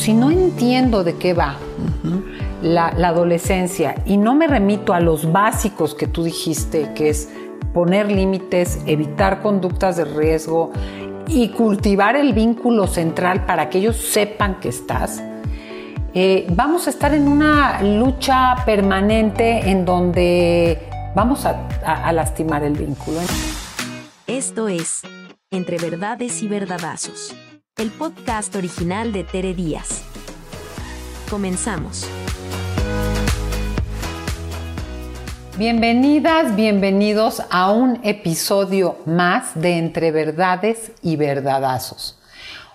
si 0.00 0.14
no 0.14 0.30
entiendo 0.30 1.04
de 1.04 1.16
qué 1.16 1.34
va 1.34 1.56
la, 2.62 2.92
la 2.96 3.08
adolescencia 3.08 3.96
y 4.06 4.16
no 4.16 4.34
me 4.34 4.46
remito 4.46 4.94
a 4.94 5.00
los 5.00 5.30
básicos 5.30 5.94
que 5.94 6.06
tú 6.06 6.24
dijiste, 6.24 6.92
que 6.94 7.10
es 7.10 7.28
poner 7.74 8.10
límites, 8.10 8.80
evitar 8.86 9.42
conductas 9.42 9.98
de 9.98 10.06
riesgo 10.06 10.72
y 11.28 11.50
cultivar 11.50 12.16
el 12.16 12.32
vínculo 12.32 12.86
central 12.86 13.44
para 13.44 13.68
que 13.68 13.78
ellos 13.78 13.96
sepan 13.96 14.58
que 14.58 14.70
estás, 14.70 15.22
eh, 16.14 16.46
vamos 16.50 16.86
a 16.86 16.90
estar 16.90 17.12
en 17.14 17.28
una 17.28 17.82
lucha 17.82 18.56
permanente 18.64 19.70
en 19.70 19.84
donde 19.84 20.88
vamos 21.14 21.44
a, 21.44 21.68
a 21.84 22.10
lastimar 22.12 22.64
el 22.64 22.72
vínculo. 22.72 23.20
Esto 24.26 24.68
es 24.68 25.02
Entre 25.50 25.76
Verdades 25.76 26.42
y 26.42 26.48
Verdadazos, 26.48 27.34
el 27.80 27.90
podcast 27.90 28.54
original 28.56 29.10
de 29.10 29.24
Tere 29.24 29.54
Díaz. 29.54 30.02
Comenzamos. 31.30 32.06
Bienvenidas, 35.56 36.54
bienvenidos 36.56 37.42
a 37.50 37.70
un 37.70 37.98
episodio 38.02 38.98
más 39.06 39.58
de 39.58 39.78
Entre 39.78 40.10
Verdades 40.10 40.92
y 41.00 41.16
Verdadazos. 41.16 42.18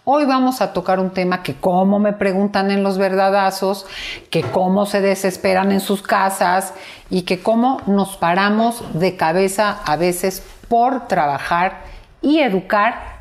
Hoy 0.06 0.26
vamos 0.26 0.62
a 0.62 0.74
tocar 0.74 1.00
un 1.00 1.12
tema 1.12 1.44
que 1.44 1.54
cómo 1.54 2.00
me 2.00 2.14
preguntan 2.14 2.72
en 2.72 2.82
los 2.82 2.98
verdadazos, 2.98 3.86
que 4.32 4.42
cómo 4.42 4.88
se 4.88 5.02
desesperan 5.02 5.72
en 5.72 5.82
sus 5.82 6.02
casas 6.02 6.74
y 7.12 7.22
que 7.22 7.44
cómo 7.44 7.80
nos 7.86 8.18
paramos 8.18 8.84
de 9.00 9.16
cabeza 9.16 9.84
a 9.86 9.98
veces 9.98 10.44
por 10.68 11.08
trabajar 11.08 11.84
y 12.24 12.40
educar 12.40 13.20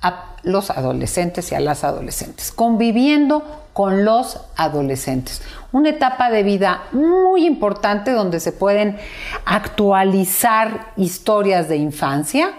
a 0.00 0.27
los 0.42 0.70
adolescentes 0.70 1.52
y 1.52 1.54
a 1.54 1.60
las 1.60 1.84
adolescentes, 1.84 2.52
conviviendo 2.52 3.44
con 3.72 4.04
los 4.04 4.40
adolescentes. 4.56 5.42
Una 5.70 5.90
etapa 5.90 6.30
de 6.30 6.42
vida 6.42 6.84
muy 6.92 7.46
importante 7.46 8.10
donde 8.10 8.40
se 8.40 8.52
pueden 8.52 8.96
actualizar 9.44 10.92
historias 10.96 11.68
de 11.68 11.76
infancia, 11.76 12.52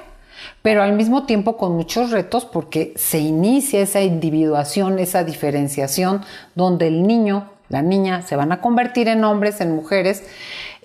pero 0.62 0.84
al 0.84 0.94
mismo 0.94 1.26
tiempo 1.26 1.58
con 1.58 1.74
muchos 1.74 2.12
retos 2.12 2.46
porque 2.46 2.94
se 2.96 3.20
inicia 3.20 3.82
esa 3.82 4.02
individuación, 4.02 5.00
esa 5.00 5.24
diferenciación, 5.24 6.24
donde 6.56 6.88
el 6.88 7.06
niño, 7.06 7.50
la 7.70 7.82
niña 7.82 8.22
se 8.22 8.36
van 8.36 8.52
a 8.52 8.62
convertir 8.62 9.08
en 9.08 9.24
hombres, 9.24 9.62
en 9.62 9.76
mujeres, 9.76 10.24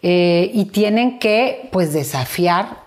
eh, 0.03 0.51
y 0.53 0.67
tienen 0.67 1.19
que 1.19 1.69
pues 1.73 1.93
desafiar 1.93 2.85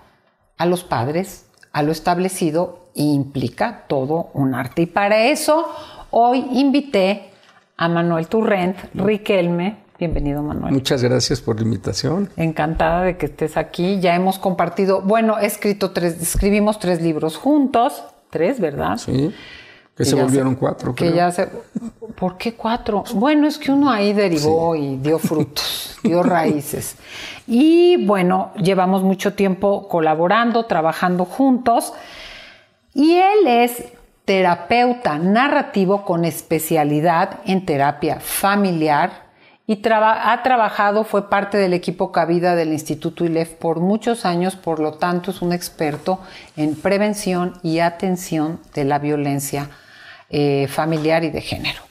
a 0.56 0.66
los 0.66 0.84
padres, 0.84 1.46
a 1.72 1.82
lo 1.82 1.92
establecido, 1.92 2.87
implica 2.94 3.84
todo 3.88 4.30
un 4.34 4.54
arte. 4.54 4.82
Y 4.82 4.86
para 4.86 5.24
eso 5.24 5.66
hoy 6.10 6.44
invité 6.52 7.30
a 7.76 7.88
Manuel 7.88 8.26
Turrent, 8.28 8.76
Riquelme. 8.94 9.76
Bienvenido, 9.98 10.42
Manuel. 10.42 10.72
Muchas 10.72 11.02
gracias 11.02 11.40
por 11.40 11.56
la 11.56 11.62
invitación. 11.62 12.30
Encantada 12.36 13.02
de 13.02 13.16
que 13.16 13.26
estés 13.26 13.56
aquí. 13.56 13.98
Ya 14.00 14.14
hemos 14.14 14.38
compartido, 14.38 15.00
bueno, 15.02 15.38
he 15.38 15.46
escrito 15.46 15.90
tres, 15.90 16.20
escribimos 16.22 16.78
tres 16.78 17.02
libros 17.02 17.36
juntos, 17.36 18.04
tres, 18.30 18.60
¿verdad? 18.60 18.96
Sí. 18.98 19.34
Que, 19.96 20.04
se 20.04 20.14
volvieron 20.14 20.54
cuatro. 20.54 20.94
Que 20.94 21.12
ya 21.12 21.32
se, 21.32 21.48
¿Por 22.18 22.36
qué 22.36 22.54
cuatro? 22.54 23.04
Bueno, 23.14 23.46
es 23.46 23.58
que 23.58 23.70
uno 23.70 23.90
ahí 23.90 24.12
derivó 24.12 24.74
y 24.74 24.96
dio 24.96 25.18
frutos, 25.18 25.98
dio 26.02 26.22
raíces. 26.22 26.96
Y 27.46 28.04
bueno, 28.04 28.52
llevamos 28.56 29.02
mucho 29.02 29.34
tiempo 29.34 29.88
colaborando, 29.88 30.66
trabajando 30.66 31.24
juntos. 31.24 31.92
Y 32.98 33.14
él 33.14 33.46
es 33.46 33.84
terapeuta 34.24 35.18
narrativo 35.18 36.04
con 36.04 36.24
especialidad 36.24 37.38
en 37.44 37.64
terapia 37.64 38.18
familiar 38.18 39.28
y 39.68 39.80
ha 39.84 40.42
trabajado, 40.42 41.04
fue 41.04 41.30
parte 41.30 41.58
del 41.58 41.74
equipo 41.74 42.10
Cabida 42.10 42.56
del 42.56 42.72
Instituto 42.72 43.24
ILEF 43.24 43.52
por 43.52 43.78
muchos 43.78 44.24
años, 44.24 44.56
por 44.56 44.80
lo 44.80 44.94
tanto 44.94 45.30
es 45.30 45.42
un 45.42 45.52
experto 45.52 46.18
en 46.56 46.74
prevención 46.74 47.60
y 47.62 47.78
atención 47.78 48.58
de 48.74 48.84
la 48.84 48.98
violencia 48.98 49.70
eh, 50.28 50.66
familiar 50.68 51.22
y 51.22 51.30
de 51.30 51.40
género. 51.40 51.82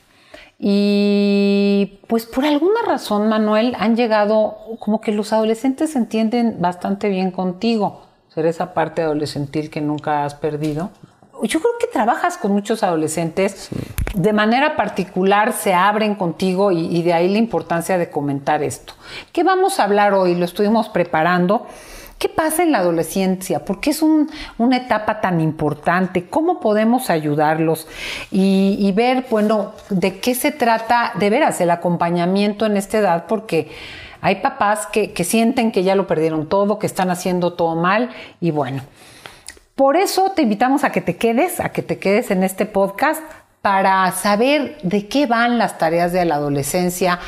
Y 0.59 2.01
pues 2.07 2.25
por 2.25 2.43
alguna 2.43 2.81
razón, 2.85 3.29
Manuel, 3.29 3.77
han 3.79 3.95
llegado, 3.95 4.57
como 4.79 4.99
que 4.99 5.13
los 5.13 5.31
adolescentes 5.31 5.93
se 5.93 5.99
entienden 5.99 6.57
bastante 6.59 7.07
bien 7.07 7.31
contigo, 7.31 8.06
ser 8.37 8.45
esa 8.45 8.73
parte 8.75 9.01
adolescentil 9.01 9.71
que 9.71 9.81
nunca 9.81 10.23
has 10.23 10.35
perdido 10.35 10.91
yo 11.43 11.59
creo 11.59 11.73
que 11.79 11.87
trabajas 11.87 12.37
con 12.37 12.51
muchos 12.51 12.83
adolescentes, 12.83 13.69
de 14.15 14.33
manera 14.33 14.75
particular 14.75 15.53
se 15.53 15.73
abren 15.73 16.15
contigo 16.15 16.71
y, 16.71 17.01
de 17.03 17.13
ahí 17.13 17.29
la 17.29 17.37
importancia 17.37 17.97
de 17.97 18.09
comentar 18.09 18.63
esto. 18.63 18.93
¿Qué 19.31 19.43
vamos 19.43 19.79
a 19.79 19.83
hablar 19.83 20.13
hoy? 20.13 20.35
Lo 20.35 20.45
estuvimos 20.45 20.89
preparando. 20.89 21.67
¿Qué 22.17 22.29
pasa 22.29 22.63
en 22.63 22.71
la 22.71 22.79
adolescencia? 22.79 23.63
¿Por 23.63 23.79
qué 23.79 23.91
es 23.91 24.01
una 24.01 24.77
etapa 24.77 25.21
tan 25.21 25.39
importante? 25.39 26.27
¿Cómo 26.27 26.59
podemos 26.59 27.11
ayudarlos? 27.11 27.87
Y, 28.31 28.91
ver, 28.93 29.25
bueno, 29.29 29.73
de 29.89 30.19
qué 30.19 30.33
se 30.33 30.51
trata 30.51 31.11
de 31.15 31.29
veras 31.29 31.61
el 31.61 31.69
acompañamiento 31.69 32.65
en 32.65 32.77
esta 32.77 32.97
edad, 32.97 33.25
porque 33.27 33.69
hay 34.21 34.35
papás 34.35 34.87
que, 34.87 35.13
que 35.13 35.23
sienten 35.23 35.71
que 35.71 35.83
ya 35.83 35.95
lo 35.95 36.07
perdieron 36.07 36.47
todo, 36.47 36.79
que 36.79 36.87
están 36.87 37.09
haciendo 37.09 37.53
todo 37.53 37.75
mal 37.75 38.09
y 38.41 38.51
bueno. 38.51 38.83
Por 39.75 39.95
eso 39.95 40.31
te 40.35 40.41
invitamos 40.41 40.83
a 40.83 40.91
que 40.91 41.01
te 41.01 41.17
quedes, 41.17 41.59
a 41.59 41.69
que 41.69 41.83
te 41.83 41.99
quedes 41.99 42.31
en 42.31 42.43
este 42.43 42.65
podcast 42.65 43.21
para 43.61 44.11
saber 44.11 44.77
de 44.81 45.07
qué 45.07 45.27
van 45.27 45.57
las 45.57 45.77
tareas 45.77 46.13
de 46.13 46.25
la 46.25 46.35
adolescencia, 46.35 47.19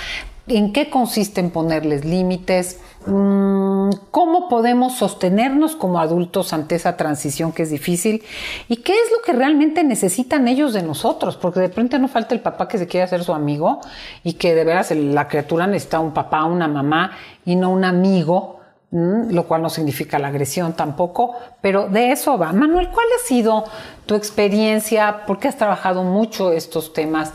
en 0.50 0.74
qué 0.74 0.90
consiste 0.90 1.40
en 1.42 1.52
ponerles 1.52 2.06
límites, 2.06 2.80
mm, 3.06 3.90
cómo 4.12 4.50
podemos 4.50 4.96
sostenernos 4.98 5.76
como 5.76 6.00
adultos 6.00 6.54
ante 6.54 6.76
esa 6.76 6.98
transición 6.98 7.52
que 7.52 7.64
es 7.64 7.70
difícil 7.70 8.24
y 8.68 8.78
qué 8.78 8.94
es 8.94 9.12
lo 9.12 9.22
que 9.24 9.34
realmente 9.34 9.84
necesitan 9.84 10.48
ellos 10.48 10.74
de 10.74 10.84
nosotros, 10.84 11.38
porque 11.38 11.60
de 11.60 11.70
pronto 11.70 11.98
no 12.00 12.08
falta 12.08 12.36
el 12.36 12.42
papá 12.42 12.68
que 12.68 12.78
se 12.78 12.88
quiere 12.88 13.06
hacer 13.06 13.24
su 13.24 13.34
amigo 13.34 13.80
y 14.24 14.34
que 14.34 14.56
de 14.56 14.64
veras 14.64 14.92
la 14.92 15.28
criatura 15.28 15.68
necesita 15.68 16.00
un 16.00 16.14
papá, 16.14 16.44
una 16.44 16.68
mamá 16.68 17.12
y 17.46 17.56
no 17.56 17.70
un 17.70 17.86
amigo 17.86 18.60
lo 18.92 19.48
cual 19.48 19.62
no 19.62 19.70
significa 19.70 20.18
la 20.18 20.30
agresión 20.30 20.74
tampoco, 20.74 21.36
pero 21.62 21.90
de 21.90 22.12
eso 22.12 22.38
va. 22.38 22.52
Manuel, 22.54 22.90
¿cuál 22.90 23.06
ha 23.16 23.28
sido 23.28 23.66
tu 24.06 24.16
experiencia? 24.16 25.26
Porque 25.28 25.48
has 25.48 25.58
trabajado 25.58 26.04
mucho 26.04 26.52
estos 26.52 26.92
temas, 26.94 27.34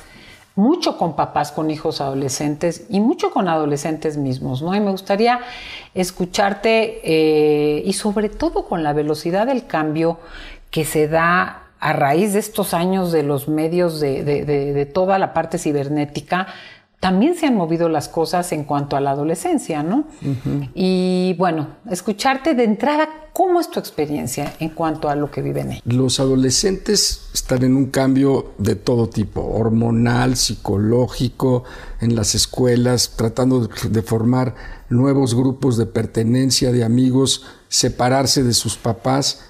mucho 0.56 0.96
con 0.96 1.16
papás 1.16 1.50
con 1.50 1.70
hijos 1.70 2.00
adolescentes 2.00 2.86
y 2.88 3.00
mucho 3.00 3.30
con 3.30 3.48
adolescentes 3.48 4.16
mismos, 4.16 4.62
¿no? 4.62 4.74
Y 4.74 4.80
me 4.80 4.90
gustaría 4.90 5.40
escucharte 5.94 7.00
eh, 7.02 7.82
y 7.84 7.92
sobre 7.94 8.28
todo 8.28 8.64
con 8.64 8.82
la 8.82 8.92
velocidad 8.92 9.46
del 9.46 9.66
cambio 9.66 10.18
que 10.70 10.84
se 10.84 11.08
da 11.08 11.62
a 11.80 11.92
raíz 11.92 12.32
de 12.32 12.38
estos 12.38 12.72
años 12.72 13.12
de 13.12 13.22
los 13.22 13.48
medios 13.48 14.00
de, 14.00 14.24
de 14.24 14.86
toda 14.86 15.18
la 15.18 15.34
parte 15.34 15.58
cibernética, 15.58 16.46
también 17.04 17.34
se 17.36 17.44
han 17.44 17.54
movido 17.54 17.90
las 17.90 18.08
cosas 18.08 18.50
en 18.52 18.64
cuanto 18.64 18.96
a 18.96 19.00
la 19.02 19.10
adolescencia, 19.10 19.82
¿no? 19.82 20.06
Y 20.72 21.34
bueno, 21.36 21.68
escucharte 21.90 22.54
de 22.54 22.64
entrada, 22.64 23.28
¿cómo 23.34 23.60
es 23.60 23.70
tu 23.70 23.78
experiencia 23.78 24.54
en 24.58 24.70
cuanto 24.70 25.10
a 25.10 25.14
lo 25.14 25.30
que 25.30 25.42
viven 25.42 25.72
ellos? 25.72 25.82
Los 25.84 26.18
adolescentes 26.18 27.28
están 27.34 27.62
en 27.62 27.76
un 27.76 27.90
cambio 27.90 28.54
de 28.56 28.74
todo 28.74 29.10
tipo, 29.10 29.42
hormonal, 29.42 30.36
psicológico, 30.36 31.64
en 32.00 32.16
las 32.16 32.34
escuelas, 32.34 33.12
tratando 33.16 33.68
de 33.68 34.00
formar 34.00 34.54
nuevos 34.88 35.34
grupos 35.34 35.76
de 35.76 35.84
pertenencia, 35.84 36.72
de 36.72 36.84
amigos, 36.84 37.44
separarse 37.68 38.42
de 38.42 38.54
sus 38.54 38.78
papás. 38.78 39.42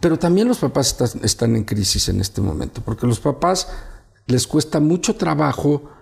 Pero 0.00 0.18
también 0.18 0.46
los 0.46 0.58
papás 0.58 0.94
están 1.22 1.56
en 1.56 1.64
crisis 1.64 2.10
en 2.10 2.20
este 2.20 2.42
momento, 2.42 2.82
porque 2.84 3.06
los 3.06 3.18
papás 3.18 3.66
les 4.26 4.46
cuesta 4.46 4.78
mucho 4.78 5.16
trabajo 5.16 5.96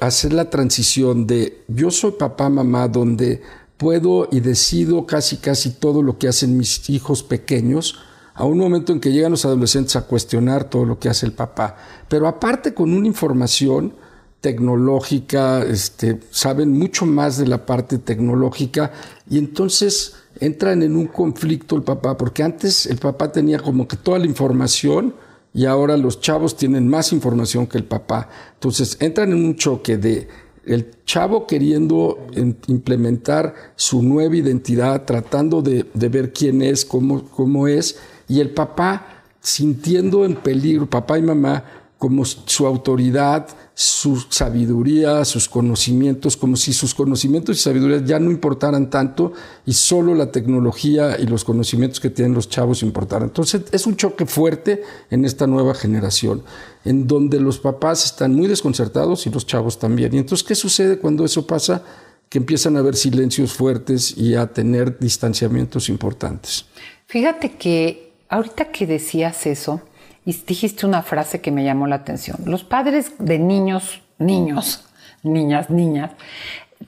hacer 0.00 0.32
la 0.32 0.50
transición 0.50 1.26
de 1.26 1.64
yo 1.68 1.90
soy 1.90 2.12
papá, 2.12 2.48
mamá, 2.48 2.88
donde 2.88 3.42
puedo 3.76 4.28
y 4.30 4.40
decido 4.40 5.06
casi 5.06 5.38
casi 5.38 5.70
todo 5.70 6.02
lo 6.02 6.18
que 6.18 6.28
hacen 6.28 6.56
mis 6.56 6.88
hijos 6.90 7.22
pequeños, 7.22 7.98
a 8.34 8.44
un 8.44 8.58
momento 8.58 8.92
en 8.92 9.00
que 9.00 9.12
llegan 9.12 9.30
los 9.30 9.44
adolescentes 9.44 9.94
a 9.96 10.06
cuestionar 10.06 10.64
todo 10.64 10.84
lo 10.84 10.98
que 10.98 11.08
hace 11.08 11.26
el 11.26 11.32
papá. 11.32 11.76
Pero 12.08 12.26
aparte 12.26 12.74
con 12.74 12.92
una 12.92 13.06
información 13.06 13.94
tecnológica, 14.40 15.62
este, 15.62 16.20
saben 16.30 16.72
mucho 16.72 17.06
más 17.06 17.38
de 17.38 17.46
la 17.46 17.64
parte 17.64 17.98
tecnológica 17.98 18.92
y 19.30 19.38
entonces 19.38 20.16
entran 20.40 20.82
en 20.82 20.96
un 20.96 21.06
conflicto 21.06 21.76
el 21.76 21.82
papá, 21.82 22.16
porque 22.16 22.42
antes 22.42 22.86
el 22.86 22.98
papá 22.98 23.32
tenía 23.32 23.58
como 23.58 23.88
que 23.88 23.96
toda 23.96 24.18
la 24.18 24.26
información, 24.26 25.14
y 25.54 25.66
ahora 25.66 25.96
los 25.96 26.20
chavos 26.20 26.56
tienen 26.56 26.88
más 26.88 27.12
información 27.12 27.68
que 27.68 27.78
el 27.78 27.84
papá. 27.84 28.28
Entonces 28.54 28.96
entran 29.00 29.32
en 29.32 29.44
un 29.44 29.54
choque 29.54 29.96
de 29.96 30.28
el 30.66 30.90
chavo 31.04 31.46
queriendo 31.46 32.26
implementar 32.66 33.54
su 33.76 34.02
nueva 34.02 34.34
identidad, 34.34 35.04
tratando 35.04 35.62
de, 35.62 35.84
ver 35.94 36.32
quién 36.32 36.62
es, 36.62 36.84
cómo, 36.84 37.24
cómo 37.30 37.68
es, 37.68 37.98
y 38.28 38.40
el 38.40 38.50
papá 38.50 39.22
sintiendo 39.40 40.24
en 40.24 40.36
peligro, 40.36 40.88
papá 40.88 41.18
y 41.18 41.22
mamá, 41.22 41.64
como 42.04 42.26
su 42.26 42.66
autoridad, 42.66 43.46
su 43.72 44.22
sabiduría, 44.28 45.24
sus 45.24 45.48
conocimientos, 45.48 46.36
como 46.36 46.54
si 46.54 46.74
sus 46.74 46.94
conocimientos 46.94 47.56
y 47.56 47.60
sabiduría 47.60 48.04
ya 48.04 48.18
no 48.18 48.30
importaran 48.30 48.90
tanto 48.90 49.32
y 49.64 49.72
solo 49.72 50.14
la 50.14 50.30
tecnología 50.30 51.18
y 51.18 51.24
los 51.24 51.44
conocimientos 51.44 52.00
que 52.00 52.10
tienen 52.10 52.34
los 52.34 52.50
chavos 52.50 52.82
importaran. 52.82 53.28
Entonces 53.28 53.62
es 53.72 53.86
un 53.86 53.96
choque 53.96 54.26
fuerte 54.26 54.82
en 55.08 55.24
esta 55.24 55.46
nueva 55.46 55.72
generación, 55.72 56.42
en 56.84 57.06
donde 57.06 57.40
los 57.40 57.58
papás 57.58 58.04
están 58.04 58.34
muy 58.34 58.48
desconcertados 58.48 59.26
y 59.26 59.30
los 59.30 59.46
chavos 59.46 59.78
también. 59.78 60.14
Y 60.14 60.18
entonces, 60.18 60.46
¿qué 60.46 60.54
sucede 60.54 60.98
cuando 60.98 61.24
eso 61.24 61.46
pasa? 61.46 61.82
Que 62.28 62.36
empiezan 62.36 62.76
a 62.76 62.80
haber 62.80 62.96
silencios 62.96 63.54
fuertes 63.54 64.14
y 64.14 64.34
a 64.34 64.48
tener 64.48 64.98
distanciamientos 64.98 65.88
importantes. 65.88 66.66
Fíjate 67.06 67.52
que 67.52 68.12
ahorita 68.28 68.70
que 68.70 68.86
decías 68.86 69.46
eso, 69.46 69.80
y 70.24 70.32
dijiste 70.32 70.86
una 70.86 71.02
frase 71.02 71.40
que 71.40 71.50
me 71.50 71.64
llamó 71.64 71.86
la 71.86 71.96
atención. 71.96 72.38
Los 72.46 72.64
padres 72.64 73.12
de 73.18 73.38
niños, 73.38 74.00
niños, 74.18 74.86
niñas, 75.22 75.70
niñas, 75.70 76.12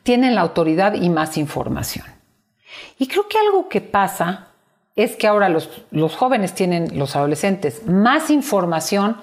tienen 0.02 0.34
la 0.34 0.40
autoridad 0.40 0.94
y 0.94 1.08
más 1.10 1.36
información. 1.36 2.06
Y 2.98 3.08
creo 3.08 3.28
que 3.28 3.38
algo 3.38 3.68
que 3.68 3.80
pasa 3.80 4.48
es 4.94 5.16
que 5.16 5.26
ahora 5.26 5.48
los, 5.48 5.68
los 5.90 6.16
jóvenes 6.16 6.54
tienen, 6.54 6.98
los 6.98 7.16
adolescentes, 7.16 7.86
más 7.86 8.30
información 8.30 9.16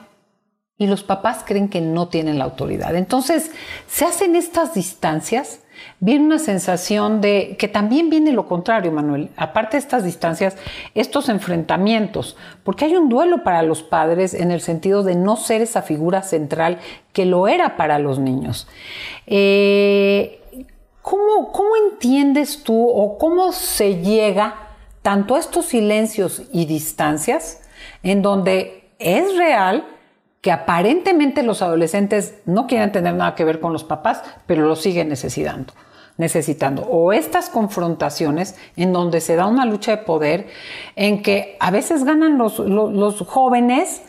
y 0.77 0.87
los 0.87 1.03
papás 1.03 1.43
creen 1.45 1.69
que 1.69 1.81
no 1.81 2.07
tienen 2.07 2.37
la 2.37 2.45
autoridad. 2.45 2.95
Entonces, 2.95 3.51
se 3.87 4.05
hacen 4.05 4.35
estas 4.35 4.75
distancias 4.75 5.59
viene 5.99 6.25
una 6.25 6.39
sensación 6.39 7.21
de 7.21 7.55
que 7.57 7.67
también 7.67 8.09
viene 8.09 8.31
lo 8.31 8.47
contrario, 8.47 8.91
Manuel. 8.91 9.29
Aparte 9.37 9.77
de 9.77 9.79
estas 9.79 10.03
distancias, 10.03 10.55
estos 10.95 11.29
enfrentamientos, 11.29 12.35
porque 12.63 12.85
hay 12.85 12.95
un 12.95 13.09
duelo 13.09 13.43
para 13.43 13.63
los 13.63 13.83
padres 13.83 14.33
en 14.33 14.51
el 14.51 14.61
sentido 14.61 15.03
de 15.03 15.15
no 15.15 15.35
ser 15.35 15.61
esa 15.61 15.81
figura 15.81 16.23
central 16.23 16.79
que 17.13 17.25
lo 17.25 17.47
era 17.47 17.77
para 17.77 17.99
los 17.99 18.19
niños. 18.19 18.67
Eh, 19.27 20.41
¿cómo, 21.01 21.51
¿Cómo 21.51 21.69
entiendes 21.91 22.63
tú 22.63 22.87
o 22.89 23.17
cómo 23.17 23.51
se 23.51 24.01
llega 24.01 24.55
tanto 25.01 25.35
a 25.35 25.39
estos 25.39 25.65
silencios 25.65 26.43
y 26.51 26.65
distancias 26.65 27.61
en 28.03 28.21
donde 28.21 28.89
es 28.99 29.37
real 29.37 29.85
que 30.43 30.51
aparentemente 30.51 31.41
los 31.41 31.61
adolescentes 31.61 32.35
no 32.45 32.67
quieren 32.67 32.91
tener 32.91 33.15
nada 33.15 33.33
que 33.33 33.45
ver 33.45 33.61
con 33.61 33.71
los 33.71 33.85
papás, 33.85 34.21
pero 34.45 34.67
lo 34.67 34.75
siguen 34.75 35.09
necesitando 35.09 35.73
necesitando. 36.17 36.83
O 36.83 37.11
estas 37.11 37.49
confrontaciones 37.49 38.55
en 38.75 38.93
donde 38.93 39.19
se 39.19 39.35
da 39.35 39.47
una 39.47 39.65
lucha 39.65 39.91
de 39.95 40.03
poder, 40.03 40.47
en 40.95 41.23
que 41.23 41.57
a 41.59 41.71
veces 41.71 42.03
ganan 42.03 42.37
los, 42.37 42.59
los, 42.59 43.21
jóvenes 43.21 44.03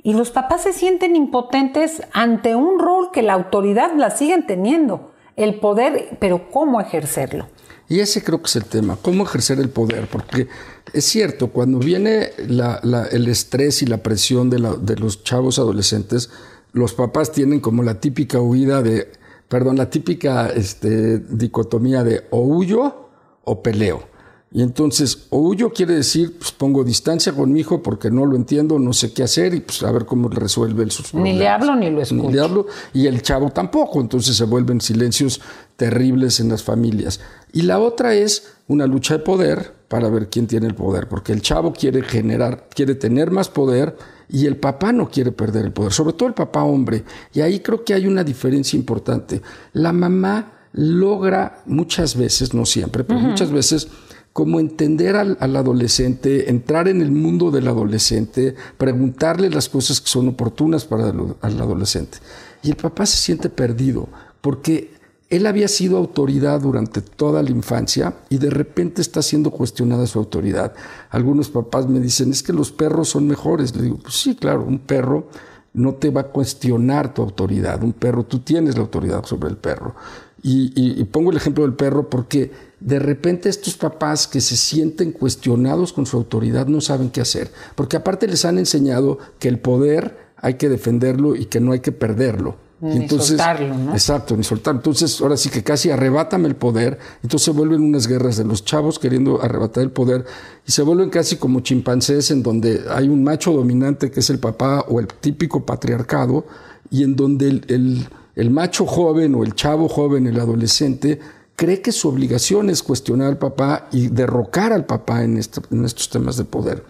y 0.00 0.14
los 0.14 0.30
papás 0.30 0.62
se 0.62 0.72
sienten 0.72 1.16
impotentes 1.16 2.06
ante 2.12 2.54
un 2.54 2.78
rol 2.78 3.10
que 3.12 3.22
la 3.22 3.32
autoridad 3.32 3.92
la 3.96 4.10
siguen 4.10 4.46
teniendo, 4.46 5.10
el 5.34 5.58
poder, 5.58 6.16
pero 6.20 6.52
¿cómo 6.52 6.80
ejercerlo? 6.80 7.46
Y 7.90 7.98
ese 7.98 8.22
creo 8.22 8.40
que 8.40 8.46
es 8.46 8.54
el 8.54 8.66
tema, 8.66 8.96
cómo 9.02 9.24
ejercer 9.24 9.58
el 9.58 9.68
poder, 9.68 10.06
porque 10.06 10.46
es 10.92 11.04
cierto, 11.04 11.48
cuando 11.48 11.80
viene 11.80 12.30
el 12.38 13.26
estrés 13.26 13.82
y 13.82 13.86
la 13.86 14.00
presión 14.00 14.48
de, 14.48 14.60
los 14.60 15.24
chavos 15.24 15.58
adolescentes, 15.58 16.30
los 16.72 16.94
papás 16.94 17.32
tienen 17.32 17.58
como 17.58 17.82
la 17.82 17.98
típica 18.00 18.40
huida 18.40 18.80
de, 18.80 19.10
perdón, 19.48 19.76
la 19.76 19.90
típica 19.90 20.50
este, 20.50 21.18
dicotomía 21.18 22.04
de 22.04 22.28
o 22.30 22.42
huyo 22.42 23.08
o 23.42 23.60
peleo. 23.60 24.04
Y 24.52 24.62
entonces, 24.62 25.26
o 25.30 25.38
huyo 25.38 25.72
quiere 25.72 25.94
decir, 25.94 26.36
pues 26.36 26.50
pongo 26.50 26.82
distancia 26.82 27.32
con 27.32 27.52
mi 27.52 27.60
hijo 27.60 27.84
porque 27.84 28.10
no 28.10 28.26
lo 28.26 28.34
entiendo, 28.34 28.80
no 28.80 28.92
sé 28.92 29.12
qué 29.12 29.22
hacer 29.22 29.54
y 29.54 29.60
pues 29.60 29.80
a 29.84 29.92
ver 29.92 30.06
cómo 30.06 30.28
resuelve 30.28 30.82
el 30.82 30.90
sus 30.90 31.14
Ni 31.14 31.34
le 31.34 31.46
hablo 31.46 31.76
ni 31.76 31.88
lo 31.88 32.02
escucho. 32.02 32.24
Ni 32.24 32.32
le 32.32 32.40
hablo 32.40 32.66
y 32.92 33.06
el 33.06 33.22
chavo 33.22 33.50
tampoco, 33.50 34.00
entonces 34.00 34.36
se 34.36 34.44
vuelven 34.44 34.80
silencios 34.80 35.40
terribles 35.76 36.40
en 36.40 36.48
las 36.48 36.64
familias. 36.64 37.20
Y 37.52 37.62
la 37.62 37.78
otra 37.78 38.14
es 38.14 38.54
una 38.66 38.88
lucha 38.88 39.18
de 39.18 39.20
poder 39.22 39.72
para 39.86 40.08
ver 40.08 40.28
quién 40.28 40.48
tiene 40.48 40.66
el 40.66 40.74
poder, 40.74 41.08
porque 41.08 41.32
el 41.32 41.42
chavo 41.42 41.72
quiere 41.72 42.02
generar, 42.02 42.68
quiere 42.74 42.96
tener 42.96 43.30
más 43.30 43.48
poder 43.48 43.96
y 44.28 44.46
el 44.46 44.56
papá 44.56 44.92
no 44.92 45.08
quiere 45.08 45.30
perder 45.30 45.66
el 45.66 45.72
poder, 45.72 45.92
sobre 45.92 46.14
todo 46.14 46.28
el 46.28 46.34
papá 46.34 46.64
hombre. 46.64 47.04
Y 47.32 47.40
ahí 47.40 47.60
creo 47.60 47.84
que 47.84 47.94
hay 47.94 48.08
una 48.08 48.24
diferencia 48.24 48.76
importante. 48.76 49.42
La 49.74 49.92
mamá 49.92 50.54
logra 50.72 51.62
muchas 51.66 52.16
veces, 52.16 52.52
no 52.52 52.66
siempre, 52.66 53.04
pero 53.04 53.20
muchas 53.20 53.52
veces 53.52 53.88
como 54.32 54.60
entender 54.60 55.16
al, 55.16 55.36
adolescente, 55.40 56.50
entrar 56.50 56.88
en 56.88 57.02
el 57.02 57.10
mundo 57.10 57.50
del 57.50 57.68
adolescente, 57.68 58.54
preguntarle 58.78 59.50
las 59.50 59.68
cosas 59.68 60.00
que 60.00 60.08
son 60.08 60.28
oportunas 60.28 60.84
para 60.84 61.08
el, 61.08 61.60
adolescente. 61.60 62.18
Y 62.62 62.70
el 62.70 62.76
papá 62.76 63.06
se 63.06 63.16
siente 63.16 63.50
perdido 63.50 64.08
porque 64.40 64.92
él 65.30 65.46
había 65.46 65.68
sido 65.68 65.96
autoridad 65.96 66.60
durante 66.60 67.00
toda 67.00 67.42
la 67.42 67.50
infancia 67.50 68.14
y 68.28 68.38
de 68.38 68.50
repente 68.50 69.00
está 69.02 69.22
siendo 69.22 69.50
cuestionada 69.50 70.06
su 70.06 70.18
autoridad. 70.18 70.74
Algunos 71.10 71.50
papás 71.50 71.88
me 71.88 72.00
dicen, 72.00 72.30
es 72.30 72.42
que 72.42 72.52
los 72.52 72.72
perros 72.72 73.08
son 73.08 73.26
mejores. 73.26 73.74
Le 73.74 73.82
digo, 73.82 73.98
pues 73.98 74.14
sí, 74.14 74.34
claro, 74.34 74.64
un 74.64 74.78
perro 74.78 75.28
no 75.72 75.94
te 75.94 76.10
va 76.10 76.22
a 76.22 76.28
cuestionar 76.28 77.14
tu 77.14 77.22
autoridad. 77.22 77.82
Un 77.82 77.92
perro, 77.92 78.24
tú 78.24 78.40
tienes 78.40 78.76
la 78.76 78.82
autoridad 78.82 79.24
sobre 79.24 79.48
el 79.48 79.56
perro. 79.56 79.94
y 80.42 81.04
pongo 81.04 81.30
el 81.30 81.36
ejemplo 81.36 81.64
del 81.64 81.74
perro 81.74 82.08
porque 82.08 82.50
de 82.80 82.98
repente 82.98 83.48
estos 83.50 83.76
papás 83.76 84.26
que 84.26 84.40
se 84.40 84.56
sienten 84.56 85.12
cuestionados 85.12 85.92
con 85.92 86.06
su 86.06 86.16
autoridad 86.16 86.66
no 86.66 86.80
saben 86.80 87.10
qué 87.10 87.20
hacer, 87.20 87.52
porque 87.74 87.96
aparte 87.96 88.26
les 88.26 88.44
han 88.44 88.58
enseñado 88.58 89.18
que 89.38 89.48
el 89.48 89.58
poder 89.58 90.30
hay 90.36 90.54
que 90.54 90.70
defenderlo 90.70 91.36
y 91.36 91.46
que 91.46 91.60
no 91.60 91.72
hay 91.72 91.80
que 91.80 91.92
perderlo. 91.92 92.56
Ni 92.80 92.96
entonces, 92.96 93.28
soltarlo, 93.28 93.76
¿no? 93.76 93.92
Exacto, 93.92 94.36
ni 94.36 94.44
soltarlo. 94.44 94.80
Entonces, 94.80 95.20
ahora 95.20 95.36
sí 95.36 95.50
que 95.50 95.62
casi 95.62 95.90
arrebátame 95.90 96.48
el 96.48 96.56
poder. 96.56 96.98
Entonces 97.22 97.44
se 97.44 97.50
vuelven 97.50 97.82
unas 97.82 98.06
guerras 98.06 98.36
de 98.36 98.44
los 98.44 98.64
chavos 98.64 98.98
queriendo 98.98 99.42
arrebatar 99.42 99.82
el 99.82 99.90
poder 99.90 100.24
y 100.66 100.72
se 100.72 100.82
vuelven 100.82 101.10
casi 101.10 101.36
como 101.36 101.60
chimpancés 101.60 102.30
en 102.30 102.42
donde 102.42 102.84
hay 102.90 103.08
un 103.08 103.22
macho 103.22 103.52
dominante 103.52 104.10
que 104.10 104.20
es 104.20 104.30
el 104.30 104.38
papá 104.38 104.84
o 104.88 105.00
el 105.00 105.08
típico 105.08 105.66
patriarcado 105.66 106.46
y 106.90 107.04
en 107.04 107.16
donde 107.16 107.48
el, 107.48 108.08
el 108.34 108.50
macho 108.50 108.86
joven 108.86 109.34
o 109.34 109.44
el 109.44 109.54
chavo 109.54 109.88
joven, 109.88 110.26
el 110.26 110.40
adolescente, 110.40 111.20
cree 111.60 111.82
que 111.82 111.92
su 111.92 112.08
obligación 112.08 112.70
es 112.70 112.82
cuestionar 112.82 113.28
al 113.28 113.36
papá 113.36 113.86
y 113.92 114.08
derrocar 114.08 114.72
al 114.72 114.86
papá 114.86 115.24
en, 115.24 115.36
estos 115.36 116.08
temas 116.08 116.38
de 116.38 116.44
poder. 116.44 116.86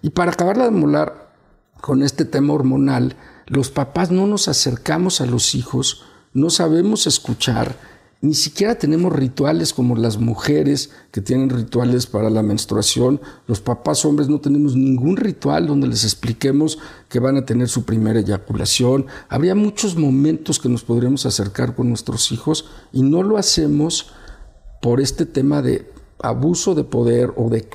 Y 0.00 0.08
para 0.08 0.32
acabar 0.32 0.56
de 0.56 0.70
molar 0.70 1.28
con 1.82 2.02
este 2.02 2.24
tema 2.24 2.54
hormonal, 2.54 3.16
los 3.46 3.70
papás 3.70 4.10
no 4.10 4.26
nos 4.26 4.48
acercamos 4.48 5.20
a 5.20 5.26
los 5.26 5.54
hijos, 5.54 6.04
no 6.32 6.50
sabemos 6.50 7.06
escuchar, 7.06 7.76
ni 8.24 8.32
siquiera 8.32 8.76
tenemos 8.76 9.12
rituales 9.12 9.74
como 9.74 9.96
las 9.96 10.16
mujeres 10.16 10.88
que 11.10 11.20
tienen 11.20 11.50
rituales 11.50 12.06
para 12.06 12.30
la 12.30 12.42
menstruación. 12.42 13.20
Los 13.46 13.60
papás 13.60 14.06
hombres 14.06 14.30
no 14.30 14.40
tenemos 14.40 14.74
ningún 14.74 15.18
ritual 15.18 15.66
donde 15.66 15.88
les 15.88 16.04
expliquemos 16.04 16.78
que 17.10 17.20
van 17.20 17.36
a 17.36 17.44
tener 17.44 17.68
su 17.68 17.84
primera 17.84 18.20
eyaculación. 18.20 19.04
Habría 19.28 19.54
muchos 19.54 19.96
momentos 19.96 20.58
que 20.58 20.70
nos 20.70 20.84
podríamos 20.84 21.26
acercar 21.26 21.74
con 21.74 21.90
nuestros 21.90 22.32
hijos 22.32 22.64
y 22.94 23.02
no 23.02 23.22
lo 23.22 23.36
hacemos 23.36 24.06
por 24.80 25.02
este 25.02 25.26
tema 25.26 25.60
de 25.60 25.92
abuso 26.24 26.74
de 26.74 26.84
poder 26.84 27.32
o 27.36 27.50
de, 27.50 27.66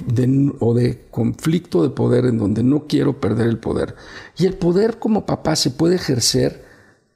o 0.60 0.74
de 0.74 1.06
conflicto 1.12 1.84
de 1.84 1.90
poder 1.90 2.26
en 2.26 2.38
donde 2.38 2.64
no 2.64 2.88
quiero 2.88 3.20
perder 3.20 3.48
el 3.48 3.60
poder. 3.60 3.96
Y 4.38 4.46
el 4.46 4.56
poder 4.56 4.98
como 4.98 5.26
papá 5.26 5.56
se 5.56 5.72
puede 5.72 5.96
ejercer 5.96 6.66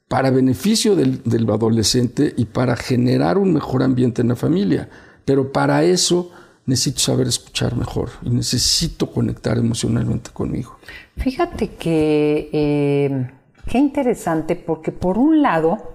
para 0.08 0.30
beneficio 0.30 0.94
del, 0.94 1.50
adolescente 1.50 2.34
y 2.36 2.44
para 2.44 2.76
generar 2.76 3.36
un 3.36 3.52
mejor 3.52 3.82
ambiente 3.82 4.22
en 4.22 4.28
la 4.28 4.36
familia. 4.36 4.88
Pero 5.24 5.52
para 5.52 5.82
eso 5.82 6.30
necesito 6.66 7.00
saber 7.00 7.26
escuchar 7.26 7.76
mejor 7.76 8.10
y 8.22 8.30
necesito 8.30 9.10
conectar 9.10 9.58
emocionalmente 9.58 10.30
conmigo. 10.30 10.78
Fíjate 11.16 11.70
que 11.70 12.48
eh, 12.52 13.30
qué 13.66 13.78
interesante 13.78 14.54
porque 14.54 14.92
por 14.92 15.18
un 15.18 15.42
lado 15.42 15.94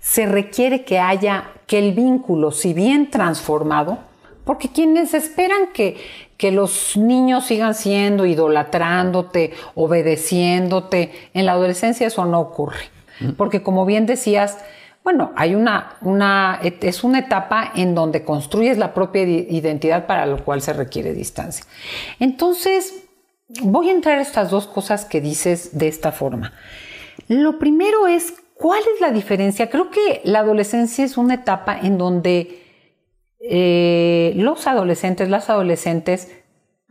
se 0.00 0.26
requiere 0.26 0.84
que 0.84 0.98
haya 0.98 1.52
que 1.68 1.78
el 1.78 1.94
vínculo, 1.94 2.50
si 2.50 2.74
bien 2.74 3.10
transformado, 3.10 3.98
porque 4.44 4.68
quienes 4.68 5.14
esperan 5.14 5.68
que, 5.72 5.96
que 6.36 6.50
los 6.50 6.96
niños 6.96 7.46
sigan 7.46 7.74
siendo 7.74 8.26
idolatrándote, 8.26 9.52
obedeciéndote, 9.74 11.12
en 11.34 11.46
la 11.46 11.52
adolescencia 11.52 12.06
eso 12.06 12.24
no 12.24 12.40
ocurre. 12.40 12.90
Porque 13.36 13.62
como 13.62 13.86
bien 13.86 14.06
decías, 14.06 14.58
bueno, 15.04 15.32
hay 15.36 15.54
una, 15.54 15.96
una, 16.00 16.60
es 16.62 17.04
una 17.04 17.20
etapa 17.20 17.72
en 17.74 17.94
donde 17.94 18.24
construyes 18.24 18.78
la 18.78 18.94
propia 18.94 19.22
identidad 19.22 20.06
para 20.06 20.26
lo 20.26 20.44
cual 20.44 20.62
se 20.62 20.72
requiere 20.72 21.12
distancia. 21.12 21.64
Entonces, 22.18 23.04
voy 23.62 23.90
a 23.90 23.92
entrar 23.92 24.18
a 24.18 24.22
estas 24.22 24.50
dos 24.50 24.66
cosas 24.66 25.04
que 25.04 25.20
dices 25.20 25.76
de 25.78 25.88
esta 25.88 26.12
forma. 26.12 26.52
Lo 27.28 27.58
primero 27.58 28.06
es, 28.06 28.34
¿cuál 28.54 28.80
es 28.94 29.00
la 29.00 29.10
diferencia? 29.10 29.70
Creo 29.70 29.90
que 29.90 30.20
la 30.24 30.40
adolescencia 30.40 31.04
es 31.04 31.16
una 31.16 31.34
etapa 31.34 31.78
en 31.78 31.98
donde 31.98 32.61
eh, 33.42 34.32
los 34.36 34.66
adolescentes, 34.66 35.28
las 35.28 35.50
adolescentes, 35.50 36.30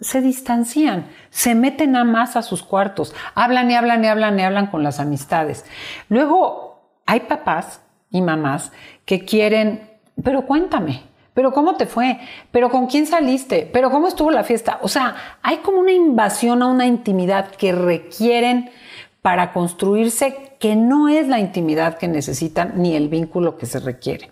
se 0.02 0.20
distancian, 0.20 1.08
se 1.30 1.56
meten 1.56 1.96
a 1.96 2.04
más 2.04 2.36
a 2.36 2.42
sus 2.42 2.64
cuartos, 2.64 3.14
hablan 3.36 3.70
y 3.70 3.76
hablan 3.76 4.04
y 4.04 4.08
hablan 4.08 4.40
y 4.40 4.44
hablan 4.44 4.68
con 4.68 4.84
las 4.84 5.00
amistades. 5.00 5.64
Luego 6.10 6.82
hay 7.06 7.22
papás 7.22 7.82
y 8.10 8.22
mamás 8.22 8.72
que 9.06 9.24
quieren, 9.24 9.90
pero 10.24 10.46
cuéntame, 10.46 11.04
pero 11.34 11.54
¿cómo 11.54 11.78
te 11.78 11.86
fue? 11.86 12.20
¿Pero 12.52 12.70
con 12.70 12.88
quién 12.88 13.06
saliste? 13.06 13.70
¿Pero 13.72 13.92
cómo 13.92 14.08
estuvo 14.08 14.32
la 14.32 14.44
fiesta? 14.44 14.80
O 14.82 14.88
sea, 14.88 15.16
hay 15.44 15.58
como 15.58 15.80
una 15.80 15.94
invasión 15.94 16.62
a 16.64 16.68
una 16.68 16.88
intimidad 16.88 17.52
que 17.52 17.72
requieren 17.72 18.72
para 19.22 19.54
construirse 19.54 20.56
que 20.60 20.76
no 20.76 21.10
es 21.10 21.28
la 21.28 21.40
intimidad 21.40 21.98
que 21.98 22.08
necesitan 22.08 22.74
ni 22.82 22.96
el 22.96 23.08
vínculo 23.08 23.58
que 23.58 23.68
se 23.68 23.80
requiere. 23.80 24.31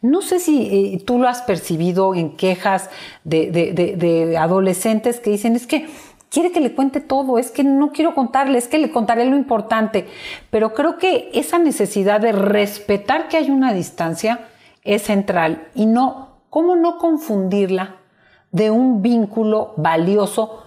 No 0.00 0.22
sé 0.22 0.40
si 0.40 0.94
eh, 0.94 1.02
tú 1.04 1.18
lo 1.18 1.28
has 1.28 1.42
percibido 1.42 2.14
en 2.14 2.36
quejas 2.36 2.90
de, 3.24 3.50
de, 3.50 4.36
adolescentes 4.38 5.20
que 5.20 5.30
dicen, 5.30 5.56
es 5.56 5.66
que 5.66 5.88
quiere 6.30 6.52
que 6.52 6.60
le 6.60 6.74
cuente 6.74 7.00
todo, 7.00 7.38
es 7.38 7.50
que 7.50 7.64
no 7.64 7.92
quiero 7.92 8.14
contarle, 8.14 8.58
es 8.58 8.68
que 8.68 8.78
le 8.78 8.90
contaré 8.90 9.24
lo 9.24 9.36
importante, 9.36 10.06
pero 10.50 10.74
creo 10.74 10.98
que 10.98 11.30
esa 11.34 11.58
necesidad 11.58 12.20
de 12.20 12.32
respetar 12.32 13.28
que 13.28 13.36
hay 13.36 13.50
una 13.50 13.72
distancia 13.72 14.48
es 14.84 15.02
central 15.02 15.68
y 15.74 15.86
no, 15.86 16.40
¿cómo 16.50 16.76
no 16.76 16.98
confundirla 16.98 17.96
de 18.52 18.70
un 18.70 19.02
vínculo 19.02 19.74
valioso 19.76 20.62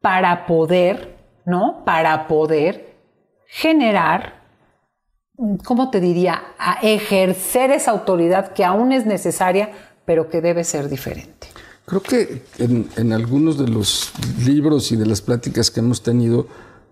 para 0.00 0.46
poder, 0.46 1.16
¿no? 1.44 1.82
Para 1.84 2.28
poder 2.28 2.96
generar 3.46 4.45
¿cómo 5.64 5.90
te 5.90 6.00
diría?, 6.00 6.42
a 6.58 6.80
ejercer 6.82 7.70
esa 7.70 7.90
autoridad 7.90 8.52
que 8.52 8.64
aún 8.64 8.92
es 8.92 9.06
necesaria, 9.06 9.70
pero 10.04 10.28
que 10.28 10.40
debe 10.40 10.64
ser 10.64 10.88
diferente. 10.88 11.48
Creo 11.84 12.02
que 12.02 12.42
en, 12.58 13.12
algunos 13.12 13.58
de 13.58 13.68
los 13.68 14.12
libros 14.44 14.90
y 14.90 14.96
de 14.96 15.06
las 15.06 15.20
pláticas 15.20 15.70
que 15.70 15.80
hemos 15.80 16.02
tenido, 16.02 16.48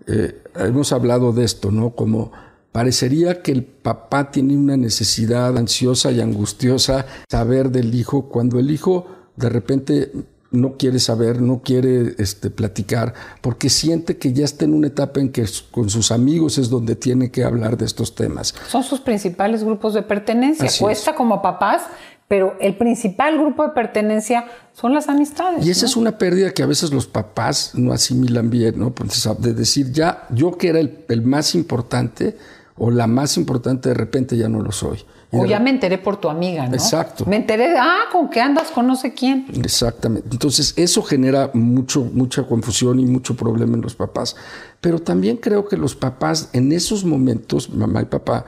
eh, 0.07 0.41
hemos 0.57 0.93
hablado 0.93 1.33
de 1.33 1.45
esto, 1.45 1.73
¿no? 1.73 1.91
Como 1.91 2.31
parecería 2.71 3.43
que 3.43 3.53
el 3.53 3.65
papá 3.65 4.31
tiene 4.31 4.57
una 4.57 4.77
necesidad 4.77 5.57
ansiosa 5.57 6.13
y 6.13 6.21
angustiosa 6.21 7.07
saber 7.29 7.71
del 7.71 7.95
hijo, 7.95 8.29
cuando 8.29 8.61
el 8.61 8.71
hijo 8.71 9.07
de 9.37 9.49
repente 9.49 10.13
no 10.55 10.77
quiere 10.77 10.99
saber, 10.99 11.41
no 11.41 11.61
quiere 11.63 12.15
este, 12.19 12.51
platicar, 12.51 13.15
porque 13.41 13.69
siente 13.71 14.17
que 14.17 14.33
ya 14.33 14.45
está 14.45 14.65
en 14.65 14.75
una 14.75 14.87
etapa 14.87 15.21
en 15.21 15.31
que 15.31 15.45
con 15.71 15.91
sus 15.91 16.11
amigos 16.11 16.59
es 16.59 16.71
donde 16.71 16.97
tiene 16.97 17.31
que 17.31 17.45
hablar 17.45 17.77
de 17.77 17.85
estos 17.85 18.15
temas. 18.15 18.55
Son 18.69 18.83
sus 18.83 19.01
principales 19.01 19.65
grupos 19.65 19.95
de 19.95 20.03
pertenencia. 20.03 20.69
Cuesta 20.79 21.15
como 21.15 21.43
papás, 21.43 21.83
pero 22.29 22.57
el 22.61 22.77
principal 22.77 23.39
grupo 23.39 23.65
de 23.65 23.71
pertenencia 23.71 24.47
son 24.73 24.95
las 24.95 25.09
amistades. 25.09 25.67
Y 25.67 25.71
esa 25.71 25.87
es 25.87 25.97
una 25.97 26.17
pérdida 26.17 26.53
que 26.53 26.63
a 26.63 26.67
veces 26.67 26.93
los 26.93 27.07
papás 27.07 27.73
no 27.75 27.93
asimilan 27.93 28.51
bien, 28.51 28.79
¿no? 28.79 28.95
de 29.39 29.53
decir, 29.53 29.93
ya 29.93 30.27
yo 30.31 30.57
que 30.57 30.69
era 30.69 30.81
el, 30.81 31.05
el 31.09 31.23
más 31.23 31.55
importante 31.55 32.37
o 32.77 32.91
la 32.91 33.07
más 33.07 33.37
importante, 33.37 33.91
de 33.91 33.95
repente 33.95 34.37
ya 34.37 34.49
no 34.49 34.61
lo 34.61 34.73
soy. 34.73 35.05
O 35.41 35.47
ya 35.47 35.59
me 35.61 35.71
enteré 35.71 35.99
por 35.99 36.17
tu 36.19 36.29
amiga, 36.29 36.67
¿no? 36.67 36.75
Exacto. 36.75 37.25
Me 37.27 37.37
enteré, 37.37 37.77
ah, 37.79 38.05
con 38.13 38.29
qué 38.31 38.41
andas 38.41 38.71
con 38.71 38.87
no 38.87 38.97
sé 38.97 39.15
quién. 39.15 39.47
Exactamente. 39.63 40.29
Entonces, 40.31 40.75
eso 40.77 41.03
genera 41.03 41.51
mucho, 41.55 42.05
mucha 42.05 42.43
confusión 42.45 43.01
y 43.01 43.07
mucho 43.07 43.37
problema 43.37 43.75
en 43.75 43.83
los 43.83 43.95
papás. 43.95 44.37
Pero 44.81 44.99
también 44.99 45.37
creo 45.37 45.67
que 45.67 45.77
los 45.77 45.95
papás 45.95 46.51
en 46.53 46.73
esos 46.73 47.05
momentos, 47.05 47.71
mamá 47.71 48.03
y 48.03 48.07
papá, 48.07 48.45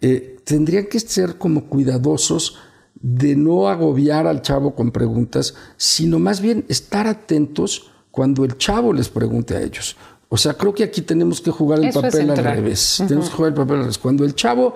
eh, 0.00 0.38
tendrían 0.44 0.86
que 0.86 1.00
ser 1.00 1.38
como 1.38 1.64
cuidadosos 1.64 2.56
de 3.00 3.36
no 3.36 3.68
agobiar 3.68 4.26
al 4.26 4.42
chavo 4.42 4.74
con 4.74 4.90
preguntas, 4.90 5.54
sino 5.76 6.18
más 6.18 6.40
bien 6.40 6.64
estar 6.68 7.06
atentos 7.06 7.90
cuando 8.10 8.44
el 8.44 8.56
chavo 8.58 8.92
les 8.92 9.08
pregunte 9.08 9.56
a 9.56 9.62
ellos. 9.62 9.96
O 10.28 10.36
sea, 10.36 10.54
creo 10.54 10.74
que 10.74 10.84
aquí 10.84 11.02
tenemos 11.02 11.40
que 11.40 11.50
jugar 11.50 11.82
el 11.82 11.92
papel 11.92 12.30
al 12.30 12.36
revés. 12.36 13.02
Tenemos 13.06 13.30
que 13.30 13.36
jugar 13.36 13.50
el 13.50 13.54
papel 13.54 13.76
al 13.76 13.82
revés. 13.82 13.98
Cuando 13.98 14.24
el 14.24 14.34
chavo 14.34 14.74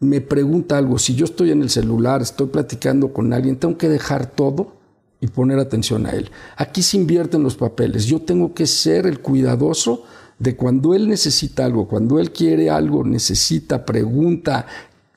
me 0.00 0.20
pregunta 0.20 0.78
algo, 0.78 0.98
si 0.98 1.14
yo 1.14 1.24
estoy 1.24 1.50
en 1.50 1.62
el 1.62 1.70
celular, 1.70 2.22
estoy 2.22 2.48
platicando 2.48 3.12
con 3.12 3.32
alguien, 3.32 3.56
tengo 3.56 3.76
que 3.76 3.88
dejar 3.88 4.26
todo 4.26 4.78
y 5.20 5.26
poner 5.26 5.58
atención 5.58 6.06
a 6.06 6.10
él. 6.10 6.30
Aquí 6.56 6.82
se 6.82 6.96
invierten 6.96 7.42
los 7.42 7.56
papeles. 7.56 8.06
Yo 8.06 8.20
tengo 8.22 8.54
que 8.54 8.66
ser 8.66 9.06
el 9.06 9.20
cuidadoso 9.20 10.04
de 10.38 10.54
cuando 10.54 10.94
él 10.94 11.08
necesita 11.08 11.64
algo, 11.64 11.88
cuando 11.88 12.20
él 12.20 12.32
quiere 12.32 12.70
algo, 12.70 13.02
necesita, 13.02 13.84
pregunta, 13.84 14.66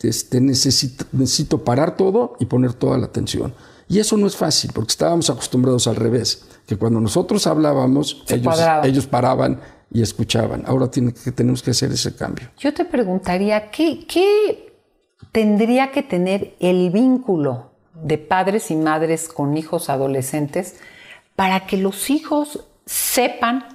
este, 0.02 0.42
necesito, 0.42 1.06
necesito 1.12 1.64
parar 1.64 1.96
todo 1.96 2.36
y 2.40 2.46
poner 2.46 2.74
toda 2.74 2.98
la 2.98 3.06
atención. 3.06 3.54
Y 3.88 4.00
eso 4.00 4.18
no 4.18 4.26
es 4.26 4.36
fácil, 4.36 4.72
porque 4.74 4.92
estábamos 4.92 5.30
acostumbrados 5.30 5.86
al 5.86 5.98
revés, 5.98 6.46
que 6.66 6.78
cuando 6.78 7.00
nosotros 7.00 7.46
hablábamos, 7.46 8.24
ellos, 8.30 8.56
ellos 8.84 9.06
paraban 9.06 9.60
y 9.94 10.02
escuchaban. 10.02 10.64
Ahora 10.66 10.90
tiene 10.90 11.14
que, 11.14 11.32
tenemos 11.32 11.62
que 11.62 11.72
hacer 11.72 11.92
ese 11.92 12.16
cambio. 12.16 12.50
Yo 12.58 12.74
te 12.74 12.86
preguntaría, 12.86 13.70
¿qué, 13.70 14.06
qué 14.08 14.71
tendría 15.32 15.92
que 15.92 16.04
tener 16.04 16.56
el 16.60 16.90
vínculo 16.90 17.72
de 17.94 18.18
padres 18.18 18.72
y 18.72 18.76
madres 18.76 19.28
con 19.28 19.58
hijos 19.58 19.90
adolescentes 19.90 20.80
para 21.36 21.66
que 21.66 21.78
los 21.78 22.10
hijos 22.10 22.66
sepan 22.86 23.66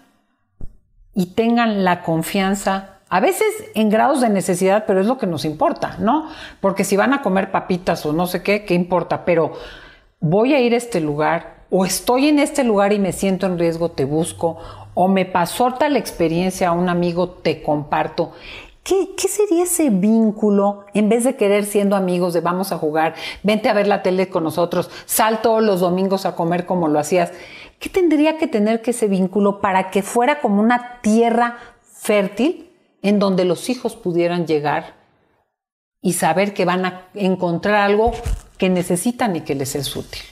y 1.14 1.26
tengan 1.34 1.84
la 1.84 2.02
confianza, 2.02 3.00
a 3.08 3.20
veces 3.20 3.46
en 3.74 3.88
grados 3.88 4.20
de 4.20 4.28
necesidad, 4.28 4.84
pero 4.86 5.00
es 5.00 5.06
lo 5.06 5.16
que 5.16 5.26
nos 5.26 5.44
importa, 5.44 5.96
¿no? 5.98 6.28
Porque 6.60 6.84
si 6.84 6.96
van 6.96 7.14
a 7.14 7.22
comer 7.22 7.50
papitas 7.50 8.04
o 8.04 8.12
no 8.12 8.26
sé 8.26 8.42
qué, 8.42 8.64
¿qué 8.64 8.74
importa? 8.74 9.24
Pero 9.24 9.52
voy 10.20 10.54
a 10.54 10.60
ir 10.60 10.74
a 10.74 10.76
este 10.76 11.00
lugar 11.00 11.64
o 11.70 11.84
estoy 11.84 12.28
en 12.28 12.38
este 12.38 12.64
lugar 12.64 12.92
y 12.92 12.98
me 12.98 13.12
siento 13.12 13.46
en 13.46 13.58
riesgo, 13.58 13.90
te 13.90 14.04
busco, 14.04 14.58
o 14.94 15.08
me 15.08 15.24
pasó 15.24 15.74
tal 15.74 15.96
experiencia 15.96 16.68
a 16.68 16.72
un 16.72 16.88
amigo, 16.88 17.28
te 17.28 17.62
comparto. 17.62 18.32
¿Qué, 18.86 19.28
sería 19.28 19.64
ese 19.64 19.90
vínculo 19.90 20.84
en 20.94 21.08
vez 21.08 21.24
de 21.24 21.34
querer 21.34 21.64
siendo 21.64 21.96
amigos 21.96 22.34
de 22.34 22.40
vamos 22.40 22.70
a 22.70 22.78
jugar, 22.78 23.16
vente 23.42 23.68
a 23.68 23.74
ver 23.74 23.88
la 23.88 24.00
tele 24.02 24.28
con 24.28 24.44
nosotros, 24.44 24.90
sal 25.06 25.42
todos 25.42 25.60
los 25.60 25.80
domingos 25.80 26.24
a 26.24 26.36
comer 26.36 26.66
como 26.66 26.86
lo 26.86 27.00
hacías? 27.00 27.32
¿Qué 27.80 27.88
tendría 27.88 28.38
que 28.38 28.46
tener 28.46 28.82
que 28.82 28.92
ese 28.92 29.08
vínculo 29.08 29.60
para 29.60 29.90
que 29.90 30.02
fuera 30.02 30.40
como 30.40 30.62
una 30.62 31.00
tierra 31.00 31.58
fértil 31.82 32.70
en 33.02 33.18
donde 33.18 33.44
los 33.44 33.68
hijos 33.70 33.96
pudieran 33.96 34.46
llegar 34.46 34.94
y 36.00 36.12
saber 36.12 36.54
que 36.54 36.64
van 36.64 36.86
a 36.86 37.08
encontrar 37.14 37.74
algo 37.74 38.12
que 38.56 38.68
necesitan 38.68 39.34
y 39.34 39.40
que 39.40 39.56
les 39.56 39.74
es 39.74 39.96
útil? 39.96 40.22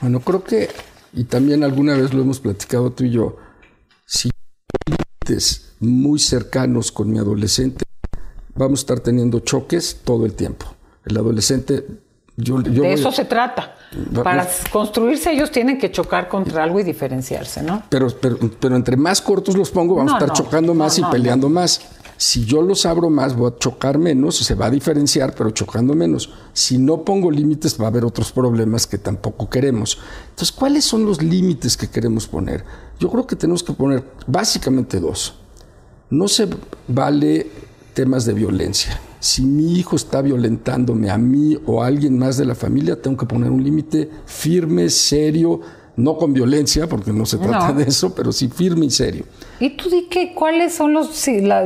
Bueno, 0.00 0.20
creo 0.20 0.42
que, 0.42 0.70
y 1.12 1.24
también 1.24 1.62
alguna 1.62 1.94
vez 1.94 2.14
lo 2.14 2.22
hemos 2.22 2.40
platicado 2.40 2.90
tú 2.90 3.04
y 3.04 3.10
yo, 3.10 3.36
si 4.06 4.30
muy 5.80 6.18
cercanos 6.18 6.90
con 6.90 7.10
mi 7.10 7.18
adolescente, 7.18 7.84
vamos 8.58 8.80
a 8.80 8.82
estar 8.82 9.00
teniendo 9.00 9.40
choques 9.40 10.00
todo 10.04 10.26
el 10.26 10.34
tiempo. 10.34 10.66
El 11.04 11.16
adolescente... 11.16 11.86
Yo, 12.40 12.58
de 12.62 12.92
eso 12.92 13.10
se 13.10 13.24
trata. 13.24 13.74
Para 14.22 14.46
construirse 14.70 15.32
ellos 15.32 15.50
tienen 15.50 15.76
que 15.76 15.90
chocar 15.90 16.28
contra 16.28 16.62
algo 16.62 16.78
y 16.78 16.84
diferenciarse, 16.84 17.64
¿no? 17.64 17.82
Pero, 17.88 18.06
pero, 18.60 18.76
entre 18.76 18.96
más 18.96 19.20
cortos 19.20 19.56
los 19.56 19.70
pongo, 19.72 19.96
vamos 19.96 20.12
a 20.12 20.18
estar 20.18 20.32
chocando 20.32 20.72
más 20.72 20.96
y 21.00 21.02
peleando 21.02 21.48
más. 21.48 21.80
Si 22.16 22.44
yo 22.44 22.62
los 22.62 22.86
abro 22.86 23.10
más, 23.10 23.34
voy 23.34 23.50
a 23.50 23.58
chocar 23.58 23.98
menos, 23.98 24.36
se 24.36 24.54
va 24.54 24.66
a 24.66 24.70
diferenciar, 24.70 25.34
pero 25.34 25.50
chocando 25.50 25.94
menos. 25.94 26.32
Si 26.52 26.78
no 26.78 27.02
pongo 27.02 27.28
límites, 27.28 27.80
va 27.80 27.86
a 27.86 27.88
haber 27.88 28.04
otros 28.04 28.30
problemas 28.30 28.86
que 28.86 28.98
tampoco 28.98 29.50
queremos. 29.50 29.98
Entonces, 30.30 30.52
¿cuáles 30.52 30.84
son 30.84 31.04
los 31.06 31.20
límites 31.20 31.76
que 31.76 31.88
queremos 31.88 32.28
poner? 32.28 32.64
Yo 33.00 33.10
creo 33.10 33.26
que 33.26 33.34
tenemos 33.34 33.64
que 33.64 33.72
poner 33.72 34.04
básicamente 34.28 35.00
dos. 35.00 35.34
No 36.10 36.28
se 36.28 36.48
vale 36.86 37.50
temas 37.98 38.24
de 38.24 38.32
violencia. 38.32 38.96
Si 39.18 39.42
mi 39.42 39.76
hijo 39.76 39.96
está 39.96 40.22
violentándome 40.22 41.10
a 41.10 41.18
mí 41.18 41.58
o 41.66 41.82
a 41.82 41.88
alguien 41.88 42.16
más 42.16 42.36
de 42.36 42.44
la 42.44 42.54
familia, 42.54 43.02
tengo 43.02 43.16
que 43.16 43.26
poner 43.26 43.50
un 43.50 43.64
límite 43.64 44.08
firme, 44.24 44.88
serio, 44.88 45.60
no 45.96 46.16
con 46.16 46.32
violencia, 46.32 46.86
porque 46.86 47.12
no 47.12 47.26
se 47.26 47.38
trata 47.38 47.72
de 47.72 47.82
eso, 47.82 48.14
pero 48.14 48.30
sí 48.30 48.46
firme 48.46 48.86
y 48.86 48.90
serio. 48.90 49.24
Y 49.58 49.70
tú 49.70 49.90
di 49.90 50.04
que 50.04 50.32
cuáles 50.32 50.74
son 50.74 50.92
los... 50.92 51.10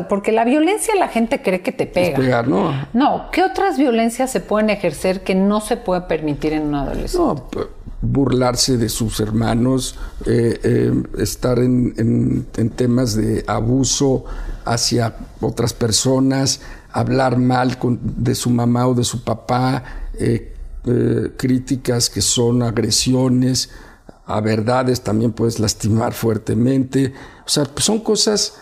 porque 0.08 0.32
la 0.32 0.46
violencia 0.46 0.94
la 0.94 1.08
gente 1.08 1.42
cree 1.42 1.60
que 1.60 1.70
te 1.70 1.84
pega. 1.84 2.16
pegar, 2.16 2.48
¿no? 2.48 2.72
No, 2.94 3.26
¿qué 3.30 3.42
otras 3.42 3.76
violencias 3.76 4.32
se 4.32 4.40
pueden 4.40 4.70
ejercer 4.70 5.24
que 5.24 5.34
no 5.34 5.60
se 5.60 5.76
puede 5.76 6.00
permitir 6.00 6.54
en 6.54 6.62
un 6.62 6.76
adolescente? 6.76 7.18
No, 7.18 7.68
burlarse 8.02 8.76
de 8.76 8.88
sus 8.88 9.20
hermanos, 9.20 9.94
eh, 10.26 10.60
eh, 10.62 11.02
estar 11.18 11.60
en, 11.60 12.46
temas 12.76 13.14
de 13.14 13.44
abuso 13.46 14.24
hacia 14.64 15.16
otras 15.40 15.72
personas, 15.72 16.60
hablar 16.92 17.38
mal 17.38 17.78
de 18.02 18.34
su 18.34 18.50
mamá 18.50 18.88
o 18.88 18.94
de 18.94 19.04
su 19.04 19.22
papá, 19.22 19.84
eh, 20.14 20.52
críticas 21.36 22.10
que 22.10 22.20
son 22.20 22.64
agresiones, 22.64 23.70
a 24.26 24.40
verdades 24.40 25.02
también 25.02 25.32
puedes 25.32 25.60
lastimar 25.60 26.12
fuertemente. 26.12 27.14
O 27.46 27.48
sea, 27.48 27.64
pues 27.64 27.84
son 27.84 28.00
cosas 28.00 28.54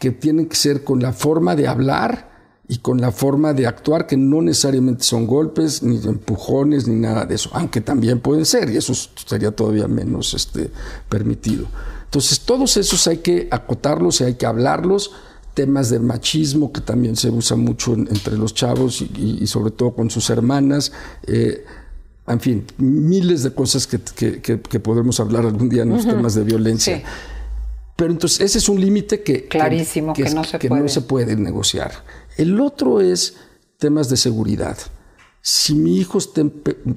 que 0.00 0.10
tienen 0.10 0.48
que 0.48 0.56
ser 0.56 0.82
con 0.82 1.00
la 1.00 1.12
forma 1.12 1.54
de 1.54 1.68
hablar 1.68 2.31
y 2.72 2.78
con 2.78 3.02
la 3.02 3.12
forma 3.12 3.52
de 3.52 3.66
actuar 3.66 4.06
que 4.06 4.16
no 4.16 4.40
necesariamente 4.40 5.04
son 5.04 5.26
golpes, 5.26 5.82
ni 5.82 5.96
empujones, 6.06 6.88
ni 6.88 6.94
nada 6.94 7.26
de 7.26 7.34
eso, 7.34 7.50
aunque 7.52 7.82
también 7.82 8.20
pueden 8.20 8.46
ser, 8.46 8.70
y 8.70 8.78
eso 8.78 8.94
sería 9.26 9.50
todavía 9.50 9.86
menos 9.88 10.32
este, 10.32 10.70
permitido. 11.06 11.66
Entonces, 12.06 12.40
todos 12.40 12.78
esos 12.78 13.06
hay 13.08 13.18
que 13.18 13.46
acotarlos 13.50 14.22
y 14.22 14.24
hay 14.24 14.34
que 14.36 14.46
hablarlos. 14.46 15.10
Temas 15.52 15.90
de 15.90 15.98
machismo 15.98 16.72
que 16.72 16.80
también 16.80 17.14
se 17.14 17.28
usa 17.28 17.58
mucho 17.58 17.92
entre 17.92 18.38
los 18.38 18.54
chavos 18.54 19.02
y, 19.02 19.46
sobre 19.46 19.70
todo 19.72 19.94
con 19.94 20.08
sus 20.08 20.30
hermanas. 20.30 20.92
Eh, 21.26 21.66
en 22.26 22.40
fin, 22.40 22.64
miles 22.78 23.42
de 23.42 23.52
cosas 23.52 23.86
que, 23.86 23.98
podremos 24.78 25.20
hablar 25.20 25.44
algún 25.44 25.68
día 25.68 25.82
en 25.82 25.90
los 25.90 26.06
temas 26.06 26.34
de 26.34 26.44
violencia. 26.44 27.02
Pero 27.96 28.10
entonces 28.10 28.40
ese 28.40 28.58
es 28.58 28.68
un 28.68 28.80
límite 28.80 29.22
que, 29.22 29.46
Clarísimo, 29.46 30.14
que, 30.14 30.22
no, 30.30 30.42
se 30.42 30.68
no 30.68 30.88
se 30.88 31.02
puede 31.02 31.36
negociar. 31.36 31.92
El 32.36 32.60
otro 32.60 33.00
es 33.00 33.36
temas 33.78 34.08
de 34.08 34.16
seguridad. 34.16 34.78
Si 35.44 35.74
mi 35.74 35.98
hijo, 35.98 36.20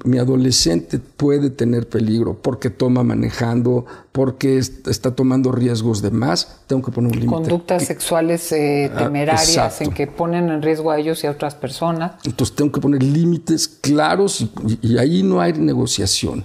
mi 0.04 0.18
adolescente 0.18 1.00
puede 1.00 1.50
tener 1.50 1.88
peligro 1.88 2.40
porque 2.40 2.70
toma 2.70 3.02
manejando, 3.02 3.86
porque 4.12 4.58
está 4.58 5.16
tomando 5.16 5.50
riesgos 5.50 6.00
de 6.00 6.12
más, 6.12 6.60
tengo 6.68 6.82
que 6.82 6.92
poner 6.92 7.10
un 7.10 7.18
límite. 7.18 7.34
Conductas 7.34 7.86
sexuales 7.86 8.52
eh, 8.52 8.88
ah, 8.94 8.98
temerarias 8.98 9.80
en 9.80 9.90
que 9.90 10.06
ponen 10.06 10.48
en 10.48 10.62
riesgo 10.62 10.92
a 10.92 10.98
ellos 10.98 11.24
y 11.24 11.26
a 11.26 11.32
otras 11.32 11.56
personas. 11.56 12.12
Entonces 12.22 12.54
tengo 12.54 12.70
que 12.70 12.80
poner 12.80 13.02
límites 13.02 13.66
claros 13.66 14.40
y, 14.40 14.78
y 14.80 14.98
ahí 14.98 15.24
no 15.24 15.40
hay 15.40 15.52
negociación. 15.54 16.44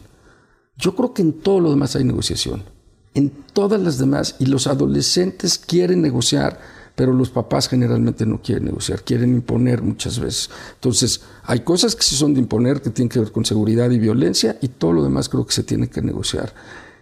Yo 0.78 0.96
creo 0.96 1.14
que 1.14 1.22
en 1.22 1.34
todo 1.34 1.60
lo 1.60 1.70
demás 1.70 1.96
hay 1.96 2.04
negociación. 2.04 2.64
En 3.14 3.30
todas 3.54 3.80
las 3.80 4.00
demás, 4.00 4.38
y 4.40 4.48
los 4.48 4.66
adolescentes 4.66 5.60
quieren 5.60 6.02
negociar 6.02 6.60
pero 7.02 7.14
los 7.14 7.32
papás 7.32 7.68
generalmente 7.68 8.28
no 8.28 8.44
quieren 8.44 8.66
negociar, 8.66 9.02
quieren 9.02 9.34
imponer 9.34 9.82
muchas 9.82 10.20
veces. 10.20 10.52
Entonces, 10.76 11.22
hay 11.44 11.62
cosas 11.62 11.96
que 11.96 12.04
sí 12.04 12.16
son 12.16 12.36
de 12.36 12.42
imponer, 12.42 12.80
que 12.80 12.92
tienen 12.92 13.10
que 13.10 13.18
ver 13.18 13.32
con 13.32 13.44
seguridad 13.44 13.90
y 13.90 13.98
violencia, 13.98 14.60
y 14.62 14.68
todo 14.68 14.94
lo 14.94 15.04
demás 15.04 15.28
creo 15.28 15.44
que 15.44 15.52
se 15.52 15.64
tiene 15.64 15.90
que 15.90 16.04
negociar. 16.04 16.54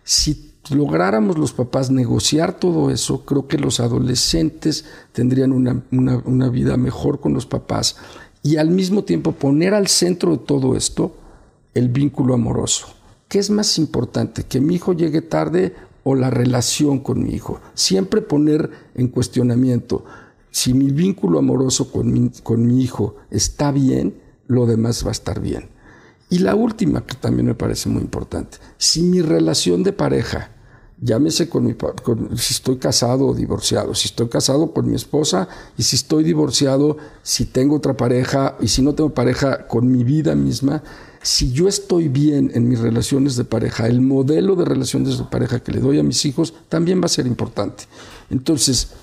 Si 0.05 0.53
lográramos 0.69 1.37
los 1.37 1.51
papás 1.51 1.91
negociar 1.91 2.57
todo 2.57 2.91
eso, 2.91 3.25
creo 3.25 3.49
que 3.49 3.57
los 3.57 3.81
adolescentes 3.81 4.85
tendrían 5.11 5.51
una, 5.51 5.83
una 5.91 6.47
vida 6.47 6.77
mejor 6.77 7.19
con 7.19 7.33
los 7.33 7.45
papás 7.45 7.97
y 8.41 8.55
al 8.55 8.69
mismo 8.69 9.03
tiempo 9.03 9.33
poner 9.33 9.73
al 9.73 9.87
centro 9.87 10.31
de 10.31 10.45
todo 10.45 10.77
esto 10.77 11.13
el 11.73 11.89
vínculo 11.89 12.35
amoroso. 12.35 12.87
¿Qué 13.27 13.37
es 13.37 13.49
más 13.49 13.77
importante? 13.77 14.43
¿Que 14.43 14.61
mi 14.61 14.75
hijo 14.75 14.93
llegue 14.93 15.21
tarde 15.21 15.75
o 16.03 16.15
la 16.15 16.29
relación 16.29 16.99
con 16.99 17.23
mi 17.23 17.31
hijo. 17.31 17.59
Siempre 17.73 18.21
poner 18.21 18.69
en 18.95 19.07
cuestionamiento 19.07 20.05
si 20.51 20.73
mi 20.73 20.91
vínculo 20.91 21.39
amoroso 21.39 21.91
con 21.91 22.11
mi, 22.11 22.29
con 22.43 22.65
mi 22.65 22.81
hijo 22.81 23.15
está 23.29 23.71
bien, 23.71 24.19
lo 24.47 24.65
demás 24.65 25.03
va 25.03 25.09
a 25.09 25.11
estar 25.11 25.39
bien. 25.39 25.69
Y 26.29 26.39
la 26.39 26.55
última, 26.55 27.05
que 27.05 27.15
también 27.15 27.47
me 27.47 27.55
parece 27.55 27.89
muy 27.89 28.01
importante, 28.01 28.57
si 28.77 29.01
mi 29.01 29.21
relación 29.21 29.83
de 29.83 29.93
pareja, 29.93 30.51
llámese 31.01 31.49
con 31.49 31.65
mi 31.65 31.75
si 32.35 32.53
estoy 32.53 32.77
casado 32.77 33.27
o 33.27 33.33
divorciado, 33.33 33.95
si 33.95 34.07
estoy 34.07 34.27
casado 34.27 34.73
con 34.73 34.87
mi 34.87 34.95
esposa 34.95 35.47
y 35.77 35.83
si 35.83 35.95
estoy 35.95 36.23
divorciado, 36.23 36.97
si 37.23 37.45
tengo 37.45 37.77
otra 37.77 37.95
pareja 37.95 38.57
y 38.59 38.67
si 38.67 38.81
no 38.81 38.93
tengo 38.95 39.13
pareja 39.13 39.67
con 39.67 39.91
mi 39.91 40.03
vida 40.03 40.35
misma, 40.35 40.83
si 41.29 41.53
yo 41.53 41.67
estoy 41.67 42.07
bien 42.07 42.49
en 42.55 42.67
mis 42.67 42.79
relaciones 42.79 43.35
de 43.35 43.43
pareja, 43.43 43.85
el 43.85 44.01
modelo 44.01 44.55
de 44.55 44.65
relaciones 44.65 45.19
de 45.19 45.25
pareja 45.25 45.59
que 45.59 45.71
le 45.71 45.79
doy 45.79 45.99
a 45.99 46.03
mis 46.03 46.25
hijos 46.25 46.55
también 46.69 46.99
va 46.99 47.05
a 47.05 47.09
ser 47.09 47.27
importante. 47.27 47.83
Entonces, 48.31 48.93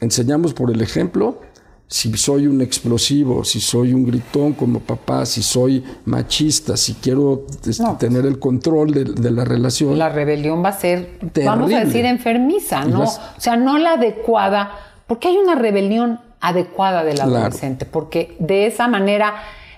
enseñamos 0.00 0.54
por 0.54 0.70
el 0.70 0.80
ejemplo, 0.80 1.42
si 1.88 2.10
soy 2.16 2.46
un 2.46 2.62
explosivo, 2.62 3.44
si 3.44 3.60
soy 3.60 3.92
un 3.92 4.06
gritón 4.06 4.54
como 4.54 4.80
papá, 4.80 5.26
si 5.26 5.42
soy 5.42 5.84
machista, 6.06 6.74
si 6.74 6.94
quiero 6.94 7.46
este, 7.66 7.84
tener 7.98 8.24
el 8.24 8.38
control 8.38 8.94
de, 8.94 9.30
la 9.30 9.44
relación. 9.44 9.98
La 9.98 10.08
rebelión 10.08 10.64
va 10.64 10.70
a 10.70 10.80
ser, 10.80 11.18
vamos 11.44 11.70
a 11.70 11.84
decir, 11.84 12.06
enfermiza, 12.06 12.86
¿no? 12.86 13.02
O 13.02 13.40
sea, 13.40 13.58
no 13.58 13.76
la 13.76 13.92
adecuada, 13.92 14.70
porque 15.06 15.28
hay 15.28 15.36
una 15.36 15.54
rebelión 15.54 16.18
adecuada 16.40 17.04
del 17.04 17.20
adolescente, 17.20 17.84
porque 17.84 18.38
de 18.38 18.66
esa 18.66 18.88
manera 18.88 19.34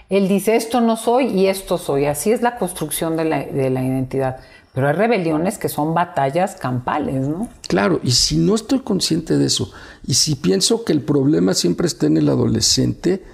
él 0.09 0.29
dice, 0.29 0.57
esto 0.57 0.81
no 0.81 0.97
soy 0.97 1.27
y 1.27 1.47
esto 1.47 1.79
soy. 1.79 2.07
Así 2.07 2.31
es 2.31 2.43
la 2.43 2.59
construcción 2.59 3.17
de 3.17 3.25
la, 3.25 3.43
identidad. 3.51 4.39
Pero 4.73 4.89
hay 4.89 4.95
rebeliones 4.95 5.59
que 5.59 5.69
son 5.69 5.95
batallas 5.95 6.57
campales, 6.57 7.27
¿no? 7.27 7.49
Claro, 7.67 7.99
y 8.03 8.13
si 8.13 8.37
no 8.37 8.55
estoy 8.55 8.81
consciente 8.81 9.37
de 9.37 9.47
eso, 9.47 9.73
y 10.07 10.15
si 10.15 10.37
pienso 10.37 10.85
que 10.85 10.93
el 10.93 11.01
problema 11.01 11.55
siempre 11.55 11.87
está 11.87 12.07
en 12.07 12.19
el 12.19 12.29
adolescente, 12.29 13.25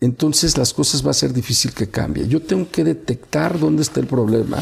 entonces 0.00 0.56
las 0.56 0.72
cosas 0.72 1.06
va 1.06 1.10
a 1.10 1.14
ser 1.14 1.32
difícil 1.32 1.72
que 1.72 1.88
cambie. 1.88 2.26
Yo 2.26 2.40
tengo 2.40 2.68
que 2.70 2.84
detectar 2.84 3.58
dónde 3.58 3.82
está 3.82 4.00
el 4.00 4.06
problema 4.06 4.58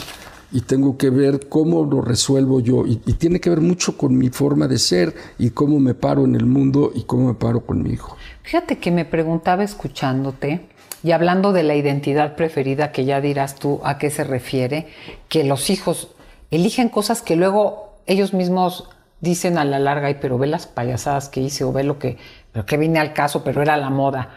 y 0.50 0.62
tengo 0.62 0.98
que 0.98 1.10
ver 1.10 1.48
cómo 1.48 1.84
lo 1.84 2.02
resuelvo 2.02 2.60
yo. 2.60 2.86
Y, 2.86 3.00
y, 3.06 3.12
tiene 3.14 3.40
que 3.40 3.50
ver 3.50 3.60
mucho 3.60 3.96
con 3.96 4.18
mi 4.18 4.28
forma 4.30 4.66
de 4.66 4.78
ser 4.78 5.14
y 5.38 5.50
cómo 5.50 5.78
me 5.78 5.94
paro 5.94 6.24
en 6.24 6.34
el 6.34 6.46
mundo 6.46 6.90
y 6.94 7.04
cómo 7.04 7.28
me 7.28 7.34
paro 7.34 7.60
con 7.60 7.82
mi 7.82 7.90
hijo. 7.90 8.16
Fíjate 8.42 8.78
que 8.78 8.90
me 8.90 9.04
preguntaba 9.04 9.62
escuchándote 9.62 10.68
y 11.06 11.12
hablando 11.12 11.52
de 11.52 11.62
la 11.62 11.76
identidad 11.76 12.34
preferida, 12.34 12.90
que 12.90 13.04
ya 13.04 13.20
dirás 13.20 13.54
tú 13.54 13.80
a 13.84 13.96
qué 13.96 14.10
se 14.10 14.24
refiere, 14.24 14.88
que 15.28 15.44
los 15.44 15.70
hijos 15.70 16.08
eligen 16.50 16.88
cosas 16.88 17.22
que 17.22 17.36
luego 17.36 17.94
ellos 18.06 18.34
mismos 18.34 18.88
dicen 19.20 19.56
a 19.56 19.64
la 19.64 19.78
larga, 19.78 20.10
y 20.10 20.14
pero 20.14 20.36
ve 20.36 20.48
las 20.48 20.66
payasadas 20.66 21.28
que 21.28 21.40
hice 21.40 21.62
o 21.62 21.70
ve 21.70 21.84
lo 21.84 22.00
que, 22.00 22.16
pero 22.50 22.64
vine 22.76 22.98
al 22.98 23.12
caso, 23.12 23.44
pero 23.44 23.62
era 23.62 23.76
la 23.76 23.88
moda. 23.88 24.30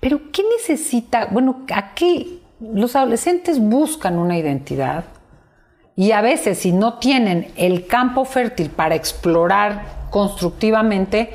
Pero 0.00 0.32
¿qué 0.32 0.42
necesita? 0.56 1.26
Bueno, 1.26 1.66
aquí 1.74 2.40
los 2.58 2.96
adolescentes 2.96 3.60
buscan 3.60 4.18
una 4.18 4.38
identidad 4.38 5.04
y 5.94 6.12
a 6.12 6.22
veces 6.22 6.56
si 6.56 6.72
no 6.72 6.94
tienen 6.94 7.52
el 7.54 7.86
campo 7.86 8.24
fértil 8.24 8.70
para 8.70 8.94
explorar 8.94 10.08
constructivamente, 10.08 11.34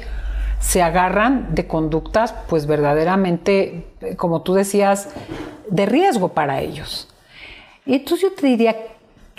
se 0.60 0.82
agarran 0.82 1.56
de 1.56 1.68
conductas 1.68 2.34
pues 2.48 2.66
verdaderamente, 2.66 3.88
como 4.18 4.42
tú 4.42 4.54
decías, 4.54 5.10
de 5.70 5.86
riesgo 5.86 6.30
para 6.30 6.62
ellos. 6.62 7.08
Entonces 7.86 8.30
yo 8.30 8.36
te 8.36 8.48
diría, 8.48 8.76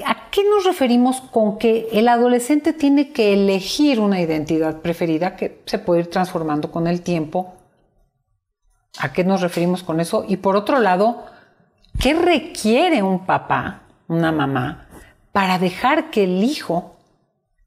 ¿a 0.05 0.31
qué 0.31 0.43
nos 0.45 0.65
referimos 0.65 1.21
con 1.21 1.59
que 1.59 1.89
el 1.93 2.09
adolescente 2.09 2.73
tiene 2.73 3.13
que 3.13 3.35
elegir 3.35 4.01
una 4.01 4.21
identidad 4.21 4.81
preferida 4.81 5.37
que 5.37 5.61
se 5.67 5.79
puede 5.79 6.01
ir 6.01 6.11
transformando 6.11 6.73
con 6.73 6.87
el 6.87 7.03
tiempo? 7.03 7.55
¿A 8.99 9.13
qué 9.13 9.23
nos 9.23 9.41
referimos 9.41 9.83
con 9.83 10.01
eso? 10.01 10.25
Y 10.27 10.39
por 10.39 10.57
otro 10.57 10.81
lado, 10.81 11.27
¿qué 12.01 12.15
requiere 12.15 13.03
un 13.03 13.27
papá, 13.27 13.83
una 14.09 14.33
mamá, 14.33 14.89
para 15.33 15.59
dejar 15.59 16.11
que 16.11 16.25
el 16.25 16.43
hijo 16.43 16.97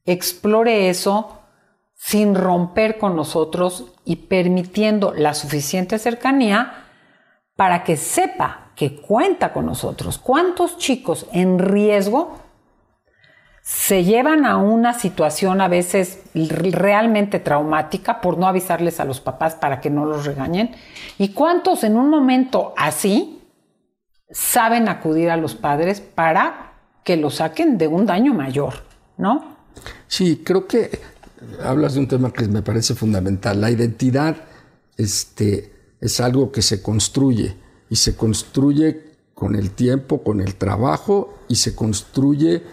explore 0.06 0.89
eso 0.89 1.43
sin 2.06 2.36
romper 2.36 2.98
con 2.98 3.16
nosotros 3.16 3.86
y 4.04 4.18
permitiendo 4.18 5.13
la 5.13 5.34
suficiente 5.34 5.98
cercanía 5.98 6.84
para 7.56 7.86
que 7.86 7.96
sepa 7.96 8.72
que 8.76 8.98
cuenta 8.98 9.54
con 9.54 9.68
nosotros. 9.68 10.18
¿Cuántos 10.18 10.78
chicos 10.78 11.28
en 11.32 11.60
riesgo 11.60 12.39
se 13.62 14.04
llevan 14.04 14.46
a 14.46 14.58
una 14.58 14.94
situación 14.94 15.62
a 15.62 15.70
veces 15.70 16.22
realmente 16.34 17.39
traumática 17.39 18.20
por 18.20 18.38
no 18.38 18.48
avisarles 18.48 19.00
a 19.00 19.06
los 19.06 19.22
papás 19.22 19.56
para 19.56 19.80
que 19.80 19.89
no 19.89 20.06
los 20.06 20.26
regañen? 20.26 20.76
¿Y 21.18 21.30
cuántos 21.30 21.86
en 21.86 21.96
un 21.96 22.10
momento 22.10 22.74
así 22.76 23.42
saben 24.30 24.89
acudir 24.89 25.30
a 25.30 25.38
los 25.38 25.56
padres 25.56 26.02
para 26.02 26.74
que 27.06 27.16
lo 27.16 27.30
saquen 27.30 27.78
de 27.78 27.88
un 27.88 28.06
daño 28.06 28.34
mayor? 28.34 28.74
¿No? 29.16 29.56
Sí, 30.08 30.44
creo 30.44 30.68
que 30.68 31.12
hablas 31.62 31.94
de 31.94 32.00
un 32.00 32.08
tema 32.08 32.32
que 32.32 32.48
me 32.48 32.62
parece 32.62 32.96
fundamental. 32.96 33.62
La 33.62 33.72
identidad 33.72 34.38
este, 34.98 35.72
es 36.00 36.20
algo 36.20 36.52
que 36.52 36.62
se 36.62 36.82
construye 36.82 37.56
y 37.90 37.96
se 37.96 38.16
construye 38.16 39.14
con 39.34 39.56
el 39.56 39.72
tiempo, 39.72 40.24
con 40.24 40.42
el 40.42 40.56
trabajo 40.56 41.40
y 41.48 41.56
se 41.56 41.76
construye 41.76 42.64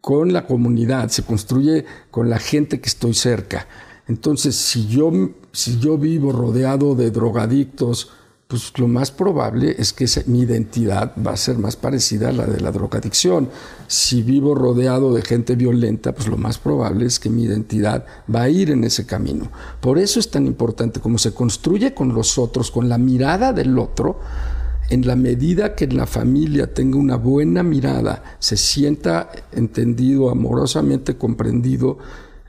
con 0.00 0.32
la 0.32 0.46
comunidad, 0.46 1.08
se 1.08 1.22
construye 1.22 1.84
con 2.10 2.30
la 2.30 2.38
gente 2.38 2.80
que 2.80 2.88
estoy 2.88 3.14
cerca. 3.14 3.66
Entonces, 4.06 4.56
si 4.56 4.86
yo, 4.86 5.12
si 5.52 5.78
yo 5.78 5.98
vivo 5.98 6.32
rodeado 6.32 6.94
de 6.94 7.10
drogadictos, 7.10 8.10
pues 8.50 8.72
lo 8.78 8.88
más 8.88 9.12
probable 9.12 9.76
es 9.78 9.92
que 9.92 10.06
mi 10.26 10.40
identidad 10.40 11.12
va 11.24 11.30
a 11.30 11.36
ser 11.36 11.56
más 11.56 11.76
parecida 11.76 12.30
a 12.30 12.32
la 12.32 12.46
de 12.46 12.58
la 12.58 12.72
drogadicción. 12.72 13.48
Si 13.86 14.24
vivo 14.24 14.56
rodeado 14.56 15.14
de 15.14 15.22
gente 15.22 15.54
violenta, 15.54 16.12
pues 16.12 16.26
lo 16.26 16.36
más 16.36 16.58
probable 16.58 17.06
es 17.06 17.20
que 17.20 17.30
mi 17.30 17.44
identidad 17.44 18.04
va 18.32 18.42
a 18.42 18.48
ir 18.48 18.72
en 18.72 18.82
ese 18.82 19.06
camino. 19.06 19.52
Por 19.80 20.00
eso 20.00 20.18
es 20.18 20.32
tan 20.32 20.46
importante 20.46 20.98
como 20.98 21.16
se 21.16 21.32
construye 21.32 21.94
con 21.94 22.12
los 22.12 22.38
otros, 22.38 22.72
con 22.72 22.88
la 22.88 22.98
mirada 22.98 23.52
del 23.52 23.78
otro, 23.78 24.18
en 24.88 25.06
la 25.06 25.14
medida 25.14 25.76
que 25.76 25.86
la 25.86 26.06
familia 26.06 26.74
tenga 26.74 26.98
una 26.98 27.14
buena 27.14 27.62
mirada, 27.62 28.24
se 28.40 28.56
sienta 28.56 29.30
entendido, 29.52 30.28
amorosamente 30.28 31.16
comprendido, 31.16 31.98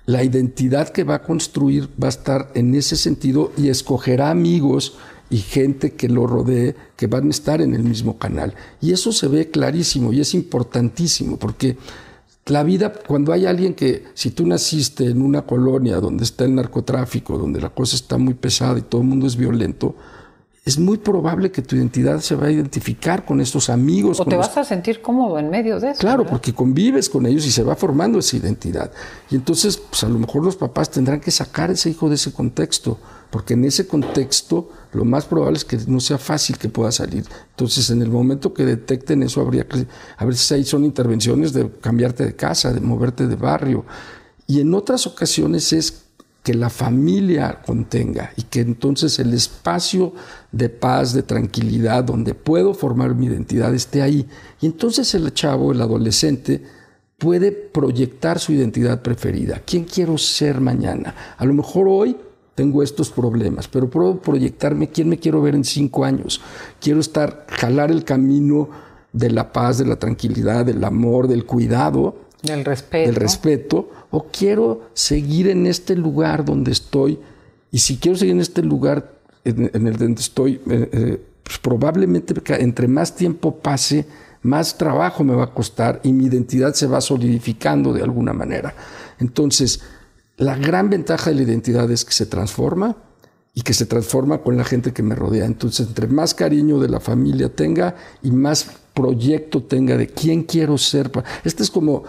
la 0.08 0.24
identidad 0.24 0.90
que 0.90 1.04
va 1.04 1.16
a 1.16 1.22
construir 1.22 1.90
va 2.02 2.08
a 2.08 2.10
estar 2.10 2.52
en 2.56 2.74
ese 2.74 2.98
sentido 2.98 3.52
y 3.56 3.70
escogerá 3.70 4.32
amigos 4.32 4.98
y 5.32 5.38
gente 5.38 5.94
que 5.94 6.10
lo 6.10 6.28
rodee 6.28 6.76
que 6.98 7.08
van 7.08 7.28
a 7.28 7.32
estar 7.32 7.62
en 7.62 7.74
el 7.74 7.84
mismo 7.84 8.20
canal. 8.20 8.54
Y 8.82 8.92
eso 8.92 9.12
se 9.14 9.28
ve 9.28 9.50
clarísimo 9.50 10.14
y 10.14 10.20
es 10.20 10.36
importantísimo 10.36 11.38
porque 11.38 11.78
la 12.48 12.64
vida, 12.64 12.92
cuando 13.08 13.32
hay 13.32 13.46
alguien 13.46 13.74
que, 13.74 14.04
si 14.14 14.32
tú 14.32 14.46
naciste 14.46 15.06
en 15.06 15.22
una 15.22 15.44
colonia 15.44 16.02
donde 16.02 16.26
está 16.26 16.44
el 16.44 16.54
narcotráfico, 16.54 17.38
donde 17.38 17.62
la 17.62 17.70
cosa 17.70 17.96
está 17.96 18.18
muy 18.18 18.34
pesada 18.34 18.78
y 18.78 18.82
todo 18.82 19.02
el 19.02 19.08
mundo 19.08 19.26
es 19.26 19.38
violento, 19.38 19.96
es 20.64 20.78
muy 20.78 21.00
probable 21.00 21.52
que 21.52 21.64
tu 21.64 21.76
identidad 21.76 22.20
se 22.20 22.36
va 22.36 22.46
a 22.46 22.52
identificar 22.52 23.26
con 23.26 23.42
estos 23.42 23.70
amigos. 23.72 24.20
O 24.20 24.26
te 24.26 24.36
vas 24.36 24.56
a 24.56 24.64
sentir 24.64 25.02
cómodo 25.02 25.40
en 25.40 25.50
medio 25.50 25.80
de 25.80 25.92
eso. 25.92 26.00
Claro, 26.00 26.24
porque 26.24 26.54
convives 26.54 27.10
con 27.10 27.26
ellos 27.26 27.48
y 27.48 27.52
se 27.52 27.64
va 27.64 27.76
formando 27.76 28.20
esa 28.20 28.38
identidad. 28.38 28.92
Y 29.32 29.36
entonces, 29.36 29.78
pues 29.78 30.04
a 30.04 30.10
lo 30.10 30.20
mejor 30.20 30.44
los 30.46 30.56
papás 30.56 30.92
tendrán 30.92 31.20
que 31.20 31.32
sacar 31.32 31.72
a 31.72 31.74
ese 31.74 31.90
hijo 31.90 32.10
de 32.10 32.16
ese 32.16 32.32
contexto, 32.32 33.00
porque 33.32 33.56
en 33.56 33.64
ese 33.64 33.88
contexto 33.88 34.70
lo 34.94 35.04
más 35.04 35.26
probable 35.26 35.58
es 35.58 35.66
que 35.66 35.80
no 35.88 36.00
sea 36.00 36.20
fácil 36.20 36.60
que 36.60 36.70
pueda 36.70 36.92
salir. 36.92 37.26
Entonces, 37.50 37.90
en 37.90 38.04
el 38.04 38.12
momento 38.12 38.54
que 38.54 38.64
detecten 38.64 39.24
eso, 39.24 39.42
habría 39.42 39.68
que, 39.68 39.88
a 40.16 40.26
veces 40.26 40.52
ahí 40.52 40.64
son 40.64 40.86
intervenciones 40.86 41.54
de 41.54 41.72
cambiarte 41.82 42.24
de 42.24 42.36
casa, 42.36 42.72
de 42.72 42.82
moverte 42.82 43.26
de 43.26 43.36
barrio. 43.36 43.84
Y 44.46 44.60
en 44.60 44.76
otras 44.76 45.08
ocasiones 45.08 45.74
es 45.74 46.01
que 46.44 46.54
la 46.54 46.70
familia 46.70 47.62
contenga 47.66 48.32
y 48.36 48.44
que 48.44 48.62
entonces 48.62 49.20
el 49.20 49.34
espacio 49.34 50.14
de 50.52 50.70
paz, 50.70 51.14
de 51.14 51.24
tranquilidad, 51.24 52.04
donde 52.04 52.34
puedo 52.34 52.74
formar 52.74 53.14
mi 53.14 53.28
identidad 53.28 53.74
esté 53.76 54.02
ahí. 54.02 54.28
Y 54.60 54.66
entonces 54.66 55.14
el 55.14 55.32
chavo, 55.34 55.72
el 55.72 55.82
adolescente, 55.82 56.64
puede 57.20 57.52
proyectar 57.52 58.40
su 58.40 58.54
identidad 58.54 59.04
preferida. 59.04 59.62
¿Quién 59.64 59.84
quiero 59.84 60.18
ser 60.18 60.60
mañana? 60.60 61.14
A 61.38 61.46
lo 61.46 61.54
mejor 61.54 61.88
hoy 61.88 62.18
tengo 62.56 62.82
estos 62.82 63.12
problemas, 63.12 63.68
pero 63.68 63.90
puedo 63.90 64.20
proyectarme 64.20 64.90
quién 64.90 65.10
me 65.10 65.20
quiero 65.20 65.42
ver 65.42 65.54
en 65.54 65.64
cinco 65.64 66.04
años. 66.04 66.42
Quiero 66.80 67.00
estar, 67.00 67.46
jalar 67.50 67.92
el 67.92 68.04
camino 68.04 68.70
de 69.14 69.30
la 69.30 69.54
paz, 69.54 69.78
de 69.78 69.86
la 69.86 69.98
tranquilidad, 69.98 70.66
del 70.66 70.84
amor, 70.84 71.28
del 71.28 71.46
cuidado, 71.46 72.16
del 72.42 72.66
respeto. 72.66 73.06
Del 73.06 73.16
respeto 73.16 73.90
o 74.12 74.28
quiero 74.32 74.90
seguir 74.94 75.48
en 75.48 75.66
este 75.66 75.96
lugar 75.96 76.46
donde 76.46 76.72
estoy, 76.72 77.20
y 77.72 77.80
si 77.80 77.98
quiero 77.98 78.18
seguir 78.18 78.36
en 78.36 78.42
este 78.42 78.62
lugar 78.62 79.14
en, 79.44 79.88
el 79.88 79.98
donde 79.98 80.22
estoy, 80.22 80.62
eh, 80.70 80.90
eh, 80.92 81.26
pues 81.44 81.58
probablemente 81.60 82.36
entre 82.60 82.88
más 82.88 83.16
tiempo 83.16 83.56
pase, 83.56 84.06
más 84.44 84.78
trabajo 84.78 85.24
me 85.24 85.36
va 85.36 85.46
a 85.46 85.54
costar 85.54 86.00
y 86.04 86.14
mi 86.14 86.26
identidad 86.26 86.74
se 86.74 86.88
va 86.88 87.02
solidificando 87.02 87.94
de 87.94 88.04
alguna 88.04 88.34
manera. 88.34 88.76
Entonces, 89.20 89.82
la 90.38 90.56
gran 90.56 90.90
ventaja 90.90 91.30
de 91.30 91.36
la 91.36 91.44
identidad 91.44 91.90
es 91.92 92.04
que 92.04 92.14
se 92.14 92.26
transforma 92.26 92.98
y 93.54 93.62
que 93.62 93.74
se 93.74 93.86
transforma 93.86 94.40
con 94.40 94.58
la 94.58 94.64
gente 94.64 94.94
que 94.94 95.04
me 95.04 95.16
rodea. 95.16 95.46
Entonces, 95.46 95.88
entre 95.88 96.08
más 96.08 96.34
cariño 96.34 96.80
de 96.80 96.90
la 96.90 97.00
familia 97.00 97.50
tenga 97.50 97.96
y 98.24 98.32
más 98.32 98.68
proyecto 98.94 99.64
tenga 99.64 99.98
de 99.98 100.08
quién 100.08 100.44
quiero 100.44 100.78
ser. 100.78 101.12
Este 101.44 101.64
es 101.64 101.70
como 101.70 102.04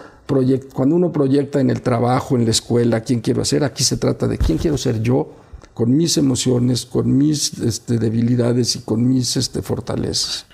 cuando 0.73 0.95
uno 0.95 1.11
proyecta 1.11 1.59
en 1.59 1.69
el 1.69 1.81
trabajo, 1.81 2.35
en 2.35 2.45
la 2.45 2.51
escuela, 2.51 3.01
quién 3.01 3.21
quiero 3.21 3.43
ser, 3.45 3.63
aquí 3.63 3.83
se 3.83 3.97
trata 3.97 4.27
de 4.27 4.37
quién 4.37 4.57
quiero 4.57 4.77
ser 4.77 5.01
yo, 5.01 5.31
con 5.73 5.95
mis 5.95 6.17
emociones, 6.17 6.85
con 6.85 7.17
mis 7.17 7.59
este, 7.59 7.97
debilidades 7.97 8.75
y 8.75 8.81
con 8.81 9.07
mis 9.07 9.35
este, 9.37 9.61
fortalezas. 9.61 10.45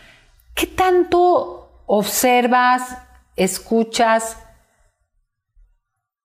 ¿Qué 0.55 0.67
tanto 0.67 1.83
observas, 1.85 2.97
escuchas 3.35 4.37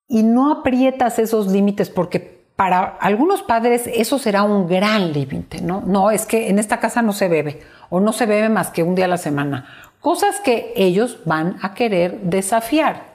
y 0.09 0.23
no 0.23 0.53
aprietas 0.53 1.19
esos 1.19 1.49
límites? 1.49 1.91
Porque 1.91 2.35
para 2.57 2.85
algunos 2.85 3.43
padres 3.43 3.89
eso 3.93 4.19
será 4.19 4.45
un 4.45 4.69
gran 4.69 5.13
límite, 5.13 5.61
¿no? 5.61 5.83
No, 5.85 6.11
es 6.11 6.25
que 6.25 6.49
en 6.49 6.59
esta 6.59 6.79
casa 6.79 7.03
no 7.03 7.13
se 7.13 7.29
bebe 7.29 7.63
o 7.91 8.01
no 8.01 8.13
se 8.13 8.27
bebe 8.27 8.49
más 8.49 8.71
que 8.71 8.83
un 8.83 8.95
día 8.95 9.07
a 9.07 9.09
la 9.09 9.19
semana. 9.19 9.67
Cosas 10.01 10.41
que 10.41 10.73
ellos 10.77 11.19
van 11.25 11.57
a 11.63 11.75
querer 11.75 12.21
desafiar. 12.23 13.14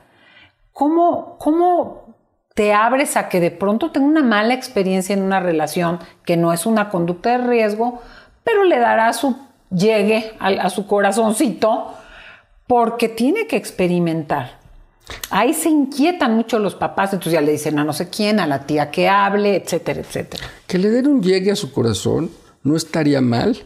¿Cómo, 0.80 1.36
¿Cómo 1.40 2.16
te 2.56 2.72
abres 2.72 3.18
a 3.18 3.28
que 3.28 3.42
de 3.42 3.52
pronto 3.52 3.92
tenga 3.92 4.08
una 4.08 4.24
mala 4.24 4.54
experiencia 4.54 5.14
en 5.14 5.22
una 5.22 5.42
relación 5.42 6.00
que 6.24 6.38
no 6.38 6.54
es 6.54 6.66
una 6.66 6.90
conducta 6.90 7.32
de 7.32 7.46
riesgo, 7.46 8.02
pero 8.46 8.64
le 8.64 8.80
dará 8.80 9.12
su 9.12 9.36
llegue 9.70 10.32
a, 10.40 10.70
su 10.70 10.88
corazoncito 10.88 11.94
porque 12.66 13.10
tiene 13.10 13.46
que 13.46 13.58
experimentar? 13.58 14.58
Ahí 15.30 15.54
se 15.54 15.68
inquietan 15.68 16.38
mucho 16.38 16.60
los 16.60 16.76
papás, 16.76 17.12
entonces 17.12 17.34
ya 17.34 17.42
le 17.42 17.52
dicen 17.52 17.78
a 17.78 17.84
no 17.84 17.92
sé 17.92 18.08
quién, 18.08 18.40
a 18.40 18.48
la 18.48 18.66
tía 18.66 18.90
que 18.90 19.10
hable, 19.10 19.58
etcétera, 19.58 20.00
etcétera. 20.00 20.46
Que 20.66 20.78
le 20.78 20.92
den 20.92 21.08
un 21.08 21.22
llegue 21.22 21.52
a 21.52 21.58
su 21.58 21.74
corazón 21.74 22.32
no 22.64 22.78
estaría 22.78 23.20
mal, 23.20 23.58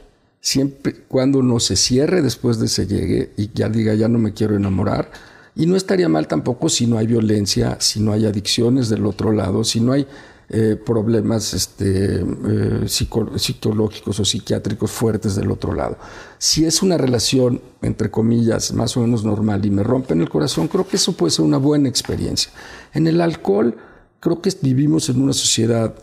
siempre 0.42 0.96
cuando 1.08 1.44
no 1.44 1.60
se 1.60 1.76
cierre 1.76 2.24
después 2.24 2.58
de 2.58 2.66
ese 2.66 2.88
llegue 2.88 3.34
y 3.38 3.52
ya 3.54 3.70
diga 3.70 3.94
ya 3.94 4.08
no 4.08 4.18
me 4.18 4.34
quiero 4.34 4.56
enamorar 4.56 5.12
y 5.56 5.66
no 5.66 5.76
estaría 5.76 6.10
mal 6.10 6.28
tampoco 6.28 6.70
si 6.70 6.88
no 6.88 6.98
hay 6.98 7.08
violencia, 7.08 7.78
si 7.80 8.00
no 8.00 8.12
hay 8.12 8.26
adicciones 8.26 8.90
del 8.90 9.06
otro 9.06 9.32
lado, 9.32 9.64
si 9.64 9.80
no 9.80 9.92
hay 9.92 10.08
eh, 10.50 10.76
problemas 10.76 11.54
este, 11.54 12.22
eh, 12.22 12.88
psicológicos 12.88 14.20
o 14.20 14.26
psiquiátricos 14.26 14.92
fuertes 14.92 15.36
del 15.36 15.50
otro 15.50 15.74
lado. 15.74 15.98
Si 16.38 16.66
es 16.66 16.84
una 16.84 16.98
relación, 16.98 17.62
entre 17.82 18.12
comillas, 18.12 18.74
más 18.74 18.96
o 18.98 19.02
menos 19.02 19.24
normal 19.24 19.66
y 19.66 19.72
me 19.72 19.84
rompen 19.84 20.22
el 20.22 20.30
corazón, 20.30 20.68
creo 20.68 20.88
que 20.88 20.98
eso 20.98 21.14
puede 21.14 21.32
ser 21.32 21.46
una 21.46 21.58
buena 21.58 21.88
experiencia. 21.90 22.52
En 22.94 23.08
el 23.08 23.22
alcohol, 23.22 23.78
creo 24.20 24.42
que 24.42 24.52
vivimos 24.62 25.10
en 25.10 25.22
una 25.22 25.34
sociedad 25.34 25.96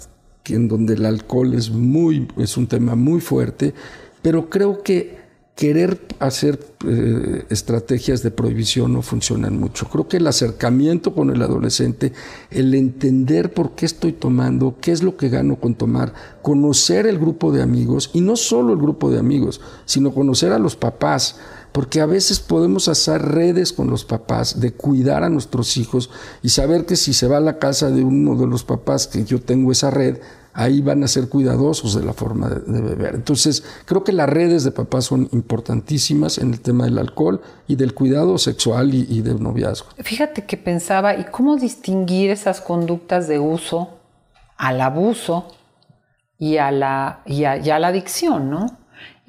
en 0.46 0.68
donde 0.68 0.94
el 0.94 1.04
alcohol 1.06 1.54
es, 1.54 1.70
muy, 1.70 2.26
es 2.36 2.56
un 2.56 2.66
tema 2.66 2.94
muy 2.94 3.20
fuerte, 3.20 3.74
pero 4.22 4.50
creo 4.50 4.82
que 4.82 5.19
querer 5.60 6.00
hacer 6.20 6.58
eh, 6.86 7.44
estrategias 7.50 8.22
de 8.22 8.30
prohibición 8.30 8.94
no 8.94 9.02
funcionan 9.02 9.60
mucho. 9.60 9.90
Creo 9.90 10.08
que 10.08 10.16
el 10.16 10.26
acercamiento 10.26 11.14
con 11.14 11.28
el 11.28 11.42
adolescente, 11.42 12.14
el 12.50 12.72
entender 12.74 13.52
por 13.52 13.72
qué 13.72 13.84
estoy 13.84 14.14
tomando, 14.14 14.76
qué 14.80 14.90
es 14.90 15.02
lo 15.02 15.18
que 15.18 15.28
gano 15.28 15.56
con 15.56 15.74
tomar, 15.74 16.14
conocer 16.40 17.06
el 17.06 17.18
grupo 17.18 17.52
de 17.52 17.60
amigos, 17.60 18.08
y 18.14 18.22
no 18.22 18.36
solo 18.36 18.72
el 18.72 18.78
grupo 18.78 19.10
de 19.10 19.18
amigos, 19.18 19.60
sino 19.84 20.14
conocer 20.14 20.52
a 20.52 20.58
los 20.58 20.76
papás, 20.76 21.36
porque 21.72 22.00
a 22.00 22.06
veces 22.06 22.40
podemos 22.40 22.88
hacer 22.88 23.20
redes 23.20 23.74
con 23.74 23.90
los 23.90 24.06
papás 24.06 24.60
de 24.60 24.72
cuidar 24.72 25.24
a 25.24 25.28
nuestros 25.28 25.76
hijos 25.76 26.08
y 26.42 26.48
saber 26.48 26.86
que 26.86 26.96
si 26.96 27.12
se 27.12 27.28
va 27.28 27.36
a 27.36 27.40
la 27.40 27.58
casa 27.58 27.90
de 27.90 28.02
uno 28.02 28.34
de 28.34 28.46
los 28.46 28.64
papás 28.64 29.06
que 29.06 29.24
yo 29.24 29.42
tengo 29.42 29.72
esa 29.72 29.90
red, 29.90 30.20
ahí 30.52 30.80
van 30.80 31.04
a 31.04 31.08
ser 31.08 31.28
cuidadosos 31.28 31.94
de 31.94 32.04
la 32.04 32.12
forma 32.12 32.48
de, 32.48 32.80
beber. 32.80 33.14
Entonces, 33.14 33.64
creo 33.84 34.04
que 34.04 34.12
las 34.12 34.28
redes 34.28 34.64
de 34.64 34.72
papás 34.72 35.04
son 35.04 35.28
importantísimas 35.32 36.38
en 36.38 36.52
el 36.52 36.60
tema 36.60 36.84
del 36.84 36.98
alcohol 36.98 37.40
y 37.68 37.76
del 37.76 37.94
cuidado 37.94 38.38
sexual 38.38 38.94
y, 38.94 39.20
del 39.22 39.42
noviazgo. 39.42 39.88
Fíjate 39.98 40.46
que 40.46 40.56
pensaba, 40.56 41.16
¿y 41.16 41.24
cómo 41.24 41.56
distinguir 41.56 42.30
esas 42.30 42.60
conductas 42.60 43.28
de 43.28 43.38
uso 43.38 43.98
al 44.56 44.80
abuso 44.80 45.46
y 46.38 46.56
a 46.56 46.70
la, 46.70 47.22
y 47.26 47.44
a 47.44 47.78
la 47.78 47.88
adicción, 47.88 48.50
no? 48.50 48.79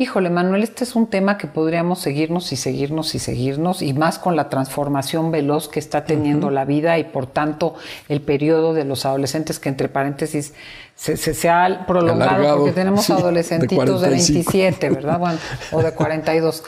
Híjole, 0.02 0.32
Manuel, 0.32 0.64
este 0.64 0.84
es 0.84 0.96
un 0.96 1.06
tema 1.06 1.38
que 1.38 1.46
podríamos 1.46 2.00
seguirnos 2.00 2.52
y 2.52 2.56
seguirnos 2.56 3.14
y 3.14 3.20
seguirnos, 3.20 3.84
y 3.84 3.94
más 3.94 4.18
con 4.18 4.36
la 4.36 4.50
transformación 4.50 5.30
veloz 5.30 5.70
que 5.70 5.78
está 5.78 6.06
teniendo 6.06 6.50
la 6.50 6.66
vida 6.66 6.98
y 6.98 7.04
por 7.04 7.28
tanto 7.28 7.76
el 8.10 8.20
periodo 8.20 8.74
de 8.74 8.84
los 8.84 9.06
adolescentes 9.06 9.60
que 9.60 9.70
entre 9.70 9.90
paréntesis 9.90 10.56
se, 10.96 11.50
ha 11.52 11.86
prolongado 11.86 12.58
porque 12.58 12.72
tenemos 12.72 13.08
adolescentitos 13.12 14.02
de, 14.02 14.10
27, 14.10 14.90
¿verdad? 14.90 15.20
Bueno, 15.20 15.38
o 15.72 15.84
de 15.84 15.92
42. 15.92 16.64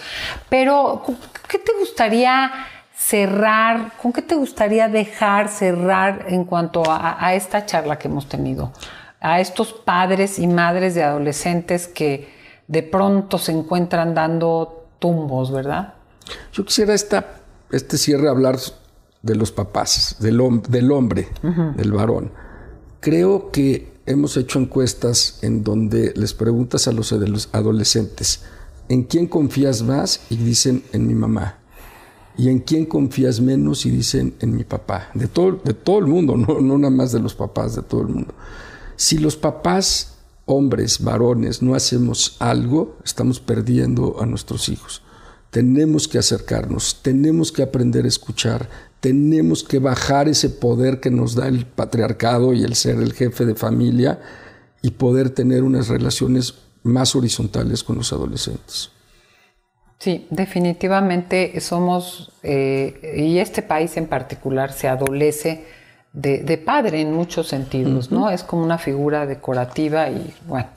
Pero, 0.49 1.01
¿qué 1.49 1.57
te 1.57 1.71
gustaría 1.79 2.51
cerrar? 2.95 3.93
¿Con 3.99 4.13
qué 4.13 4.21
te 4.21 4.35
gustaría 4.35 4.89
dejar 4.89 5.49
cerrar 5.49 6.27
en 6.27 6.43
cuanto 6.43 6.83
a 6.85 7.33
esta 7.33 7.65
charla 7.65 7.97
que 7.97 8.09
hemos 8.09 8.29
tenido? 8.29 8.71
A 9.19 9.39
estos 9.39 9.73
padres 9.73 10.37
y 10.37 10.45
madres 10.45 10.93
de 10.93 11.01
adolescentes 11.01 11.87
que 11.87 12.42
de 12.67 12.83
pronto 12.83 13.37
se 13.37 13.51
encuentran 13.51 14.13
dando 14.13 14.85
tumbos, 14.99 15.51
¿verdad? 15.51 15.95
Yo 16.53 16.65
quisiera 16.65 16.93
esta, 16.93 17.41
este 17.71 17.97
cierre 17.97 18.29
hablar 18.29 18.57
de 19.21 19.35
los 19.35 19.51
papás, 19.51 20.17
del, 20.19 20.39
del 20.69 20.91
hombre, 20.91 21.27
del 21.75 21.91
varón. 21.91 22.31
Creo 22.99 23.51
que 23.51 23.93
hemos 24.05 24.37
hecho 24.37 24.59
encuestas 24.59 25.39
en 25.41 25.63
donde 25.63 26.13
les 26.15 26.33
preguntas 26.33 26.87
a 26.87 26.91
los 26.91 27.13
adolescentes, 27.51 28.43
¿en 28.89 29.03
quién 29.03 29.27
confías 29.27 29.81
más? 29.81 30.21
Y 30.29 30.37
dicen, 30.37 30.83
en 30.93 31.07
mi 31.07 31.15
mamá. 31.15 31.57
¿Y 32.37 32.49
en 32.49 32.59
quién 32.59 32.85
confías 32.85 33.39
menos? 33.39 33.85
Y 33.85 33.91
dicen, 33.91 34.35
en 34.39 34.55
mi 34.55 34.63
papá. 34.63 35.09
De 35.13 35.27
todo, 35.27 35.59
de 35.63 35.73
todo 35.73 35.99
el 35.99 36.07
mundo, 36.07 36.35
no, 36.37 36.59
no 36.59 36.77
nada 36.77 36.93
más 36.93 37.11
de 37.11 37.19
los 37.19 37.35
papás, 37.35 37.75
de 37.75 37.81
todo 37.81 38.01
el 38.01 38.07
mundo. 38.07 38.33
Si 38.95 39.17
los 39.17 39.35
papás 39.35 40.12
hombres, 40.45 41.03
varones, 41.03 41.61
no 41.61 41.75
hacemos 41.75 42.35
algo, 42.39 42.97
estamos 43.03 43.39
perdiendo 43.39 44.21
a 44.21 44.25
nuestros 44.25 44.69
hijos. 44.69 45.01
tenemos 45.53 46.07
que 46.07 46.17
acercarnos, 46.17 47.03
tenemos 47.03 47.51
que 47.51 47.61
aprender 47.61 48.05
a 48.05 48.07
escuchar, 48.07 48.67
tenemos 48.99 49.63
que 49.63 49.77
bajar 49.77 50.27
ese 50.27 50.49
poder 50.49 50.99
que 50.99 51.11
nos 51.11 51.35
da 51.35 51.47
el 51.47 51.67
patriarcado 51.67 52.53
y 52.53 52.63
el 52.63 52.73
ser 52.73 52.95
el 52.95 53.13
jefe 53.13 53.45
de 53.45 53.53
familia 53.53 54.19
y 54.81 54.89
poder 54.91 55.29
tener 55.29 55.61
unas 55.61 55.89
relaciones 55.89 56.55
más 56.81 57.15
horizontales 57.15 57.83
con 57.83 57.97
los 57.97 58.11
adolescentes. 58.11 58.89
Sí, 59.99 60.27
definitivamente 60.31 61.59
somos, 61.61 62.31
eh, 62.41 63.15
y 63.15 63.37
este 63.37 63.61
país 63.61 63.95
en 63.95 64.07
particular 64.07 64.73
se 64.73 64.87
adolece 64.87 65.65
de, 66.13 66.57
padre 66.59 67.01
en 67.01 67.11
muchos 67.11 67.47
sentidos, 67.47 68.11
¿no? 68.11 68.29
Es 68.29 68.43
como 68.43 68.63
una 68.63 68.77
figura 68.77 69.25
decorativa 69.25 70.09
y 70.09 70.31
bueno. 70.47 70.67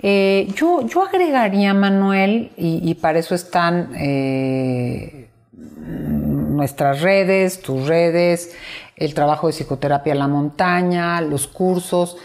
Eh, 0.00 0.48
yo, 0.56 0.86
yo 0.86 1.02
agregaría, 1.02 1.74
Manuel, 1.74 2.52
y, 2.56 2.94
para 2.94 3.18
eso 3.18 3.34
están 3.34 3.90
eh, 3.96 5.28
nuestras 5.52 7.02
redes, 7.02 7.60
tus 7.60 7.86
redes, 7.86 8.56
el 8.96 9.12
trabajo 9.12 9.46
de 9.46 9.52
psicoterapia 9.52 10.14
en 10.14 10.20
la 10.20 10.28
montaña, 10.28 11.20
los 11.20 11.46
cursos. 11.46 12.16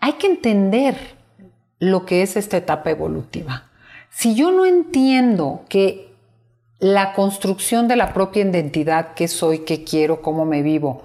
Hay 0.00 0.14
que 0.14 0.28
entender 0.28 0.96
lo 1.78 2.06
que 2.06 2.22
es 2.22 2.36
esta 2.36 2.56
etapa 2.56 2.90
evolutiva. 2.90 3.64
Si 4.08 4.34
yo 4.34 4.52
no 4.52 4.64
entiendo 4.64 5.64
que 5.68 6.12
la 6.78 7.12
construcción 7.12 7.88
de 7.88 7.96
la 7.96 8.12
propia 8.12 8.42
identidad, 8.42 9.14
qué 9.14 9.28
soy, 9.28 9.60
qué 9.60 9.84
quiero, 9.84 10.20
cómo 10.20 10.44
me 10.44 10.62
vivo, 10.62 11.04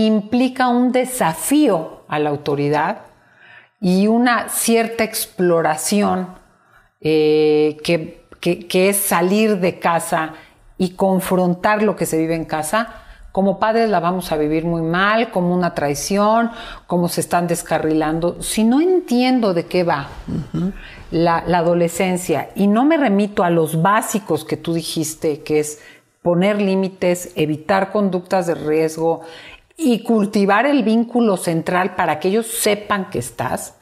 implica 0.00 0.68
un 0.68 0.92
desafío 0.92 2.02
a 2.08 2.18
la 2.18 2.30
autoridad 2.30 3.02
y 3.80 4.06
una 4.06 4.48
cierta 4.48 5.04
exploración 5.04 6.28
eh, 7.00 7.78
que, 7.84 8.24
que 8.40 8.88
es 8.88 8.96
salir 8.96 9.58
de 9.58 9.78
casa 9.78 10.34
y 10.78 10.90
confrontar 10.90 11.82
lo 11.82 11.96
que 11.96 12.06
se 12.06 12.18
vive 12.18 12.34
en 12.34 12.44
casa, 12.44 13.02
como 13.32 13.58
padres 13.58 13.88
la 13.88 13.98
vamos 13.98 14.30
a 14.30 14.36
vivir 14.36 14.66
muy 14.66 14.82
mal, 14.82 15.30
como 15.30 15.54
una 15.54 15.74
traición, 15.74 16.50
como 16.86 17.08
se 17.08 17.22
están 17.22 17.46
descarrilando. 17.46 18.42
Si 18.42 18.62
no 18.62 18.80
entiendo 18.80 19.54
de 19.54 19.64
qué 19.64 19.84
va 19.84 20.08
la, 21.10 21.38
adolescencia 21.38 22.50
y 22.54 22.66
no 22.66 22.84
me 22.84 22.98
remito 22.98 23.42
a 23.42 23.48
los 23.48 23.80
básicos 23.80 24.44
que 24.44 24.58
tú 24.58 24.74
dijiste, 24.74 25.42
que 25.42 25.60
es 25.60 25.80
poner 26.20 26.60
límites, 26.60 27.32
evitar 27.34 27.90
conductas 27.90 28.46
de 28.46 28.54
riesgo 28.54 29.22
y 29.82 30.02
cultivar 30.02 30.66
el 30.66 30.82
vínculo 30.82 31.36
central 31.36 31.94
para 31.94 32.18
que 32.18 32.28
ellos 32.28 32.46
sepan 32.46 33.10
que 33.10 33.18
estás, 33.18 33.76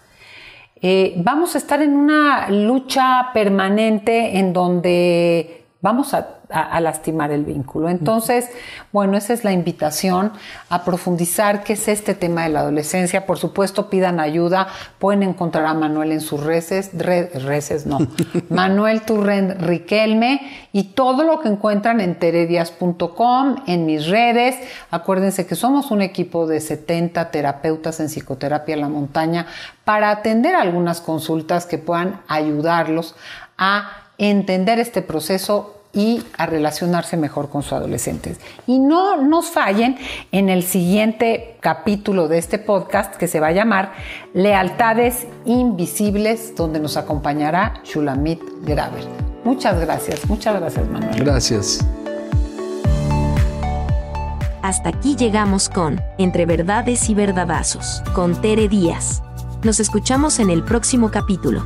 eh, 0.83 1.15
vamos 1.19 1.55
a 1.55 1.59
estar 1.59 1.83
en 1.83 1.95
una 1.95 2.49
lucha 2.49 3.31
permanente 3.35 4.39
en 4.39 4.53
donde 4.53 5.60
vamos 5.81 6.14
a 6.14 6.40
a, 6.53 6.81
lastimar 6.81 7.31
el 7.31 7.45
vínculo. 7.45 7.88
Entonces, 7.88 8.49
bueno, 8.93 9.16
esa 9.16 9.33
es 9.33 9.45
la 9.45 9.53
invitación 9.53 10.33
a 10.69 10.85
profundizar 10.85 11.64
qué 11.64 11.75
es 11.75 11.88
este 11.88 12.14
tema 12.14 12.43
de 12.43 12.51
la 12.51 12.61
adolescencia. 12.61 13.27
Por 13.27 13.38
supuesto, 13.38 13.88
pidan 13.88 14.21
ayuda. 14.21 14.69
Pueden 14.99 15.23
encontrar 15.23 15.66
a 15.66 15.75
Manuel 15.75 16.12
en 16.12 16.21
sus 16.21 16.43
redes, 16.43 16.90
reces 17.45 17.87
no, 17.87 17.99
Manuel 18.49 19.03
Turren 19.03 19.61
Riquelme 19.61 20.40
y 20.73 20.85
todo 20.85 21.25
lo 21.25 21.40
que 21.40 21.49
encuentran 21.49 22.01
en 22.01 22.19
teredias.com, 22.19 23.57
en 23.66 23.87
mis 23.87 24.07
redes. 24.07 24.57
Acuérdense 24.90 25.47
que 25.47 25.55
somos 25.55 25.90
un 25.90 26.03
equipo 26.03 26.47
de 26.47 26.61
70 26.61 27.31
terapeutas 27.31 28.01
en 28.01 28.09
psicoterapia 28.09 28.75
en 28.75 28.81
la 28.81 28.88
montaña 28.88 29.47
para 29.85 30.11
atender 30.11 30.55
algunas 30.55 31.01
consultas 31.01 31.66
que 31.66 31.79
puedan 31.79 32.21
ayudarlos 32.29 33.14
a 33.57 34.10
entender 34.28 34.78
este 34.78 35.02
proceso 35.02 35.76
y 35.92 36.22
a 36.37 36.46
relacionarse 36.46 37.16
mejor 37.16 37.48
con 37.48 37.62
sus 37.62 37.72
adolescentes. 37.72 38.38
Y 38.66 38.78
no 38.78 39.16
nos 39.22 39.46
fallen 39.46 39.96
en 40.30 40.48
el 40.48 40.62
siguiente 40.62 41.56
capítulo 41.61 42.28
de 42.28 42.38
este 42.38 42.59
podcast 42.59 43.16
que 43.16 43.26
se 43.26 43.40
va 43.40 43.48
a 43.48 43.52
llamar 43.52 43.92
Lealtades 44.33 45.26
Invisibles, 45.46 46.54
donde 46.54 46.78
nos 46.78 46.96
acompañará 46.96 47.80
Shulamit 47.85 48.40
Graver. 48.62 49.04
Muchas 49.42 49.80
gracias, 49.80 50.26
muchas 50.28 50.61
gracias 50.61 50.88
Manuel. 50.88 51.24
Gracias. 51.24 51.85
Hasta 54.62 54.90
aquí 54.90 55.16
llegamos 55.16 55.70
con 55.70 56.00
Entre 56.18 56.44
Verdades 56.44 57.09
y 57.09 57.14
Verdadazos, 57.14 58.02
con 58.14 58.40
Tere 58.40 58.68
Díaz. 58.68 59.22
Nos 59.64 59.80
escuchamos 59.80 60.38
en 60.38 60.50
el 60.50 60.62
próximo 60.62 61.11
capítulo. 61.11 61.64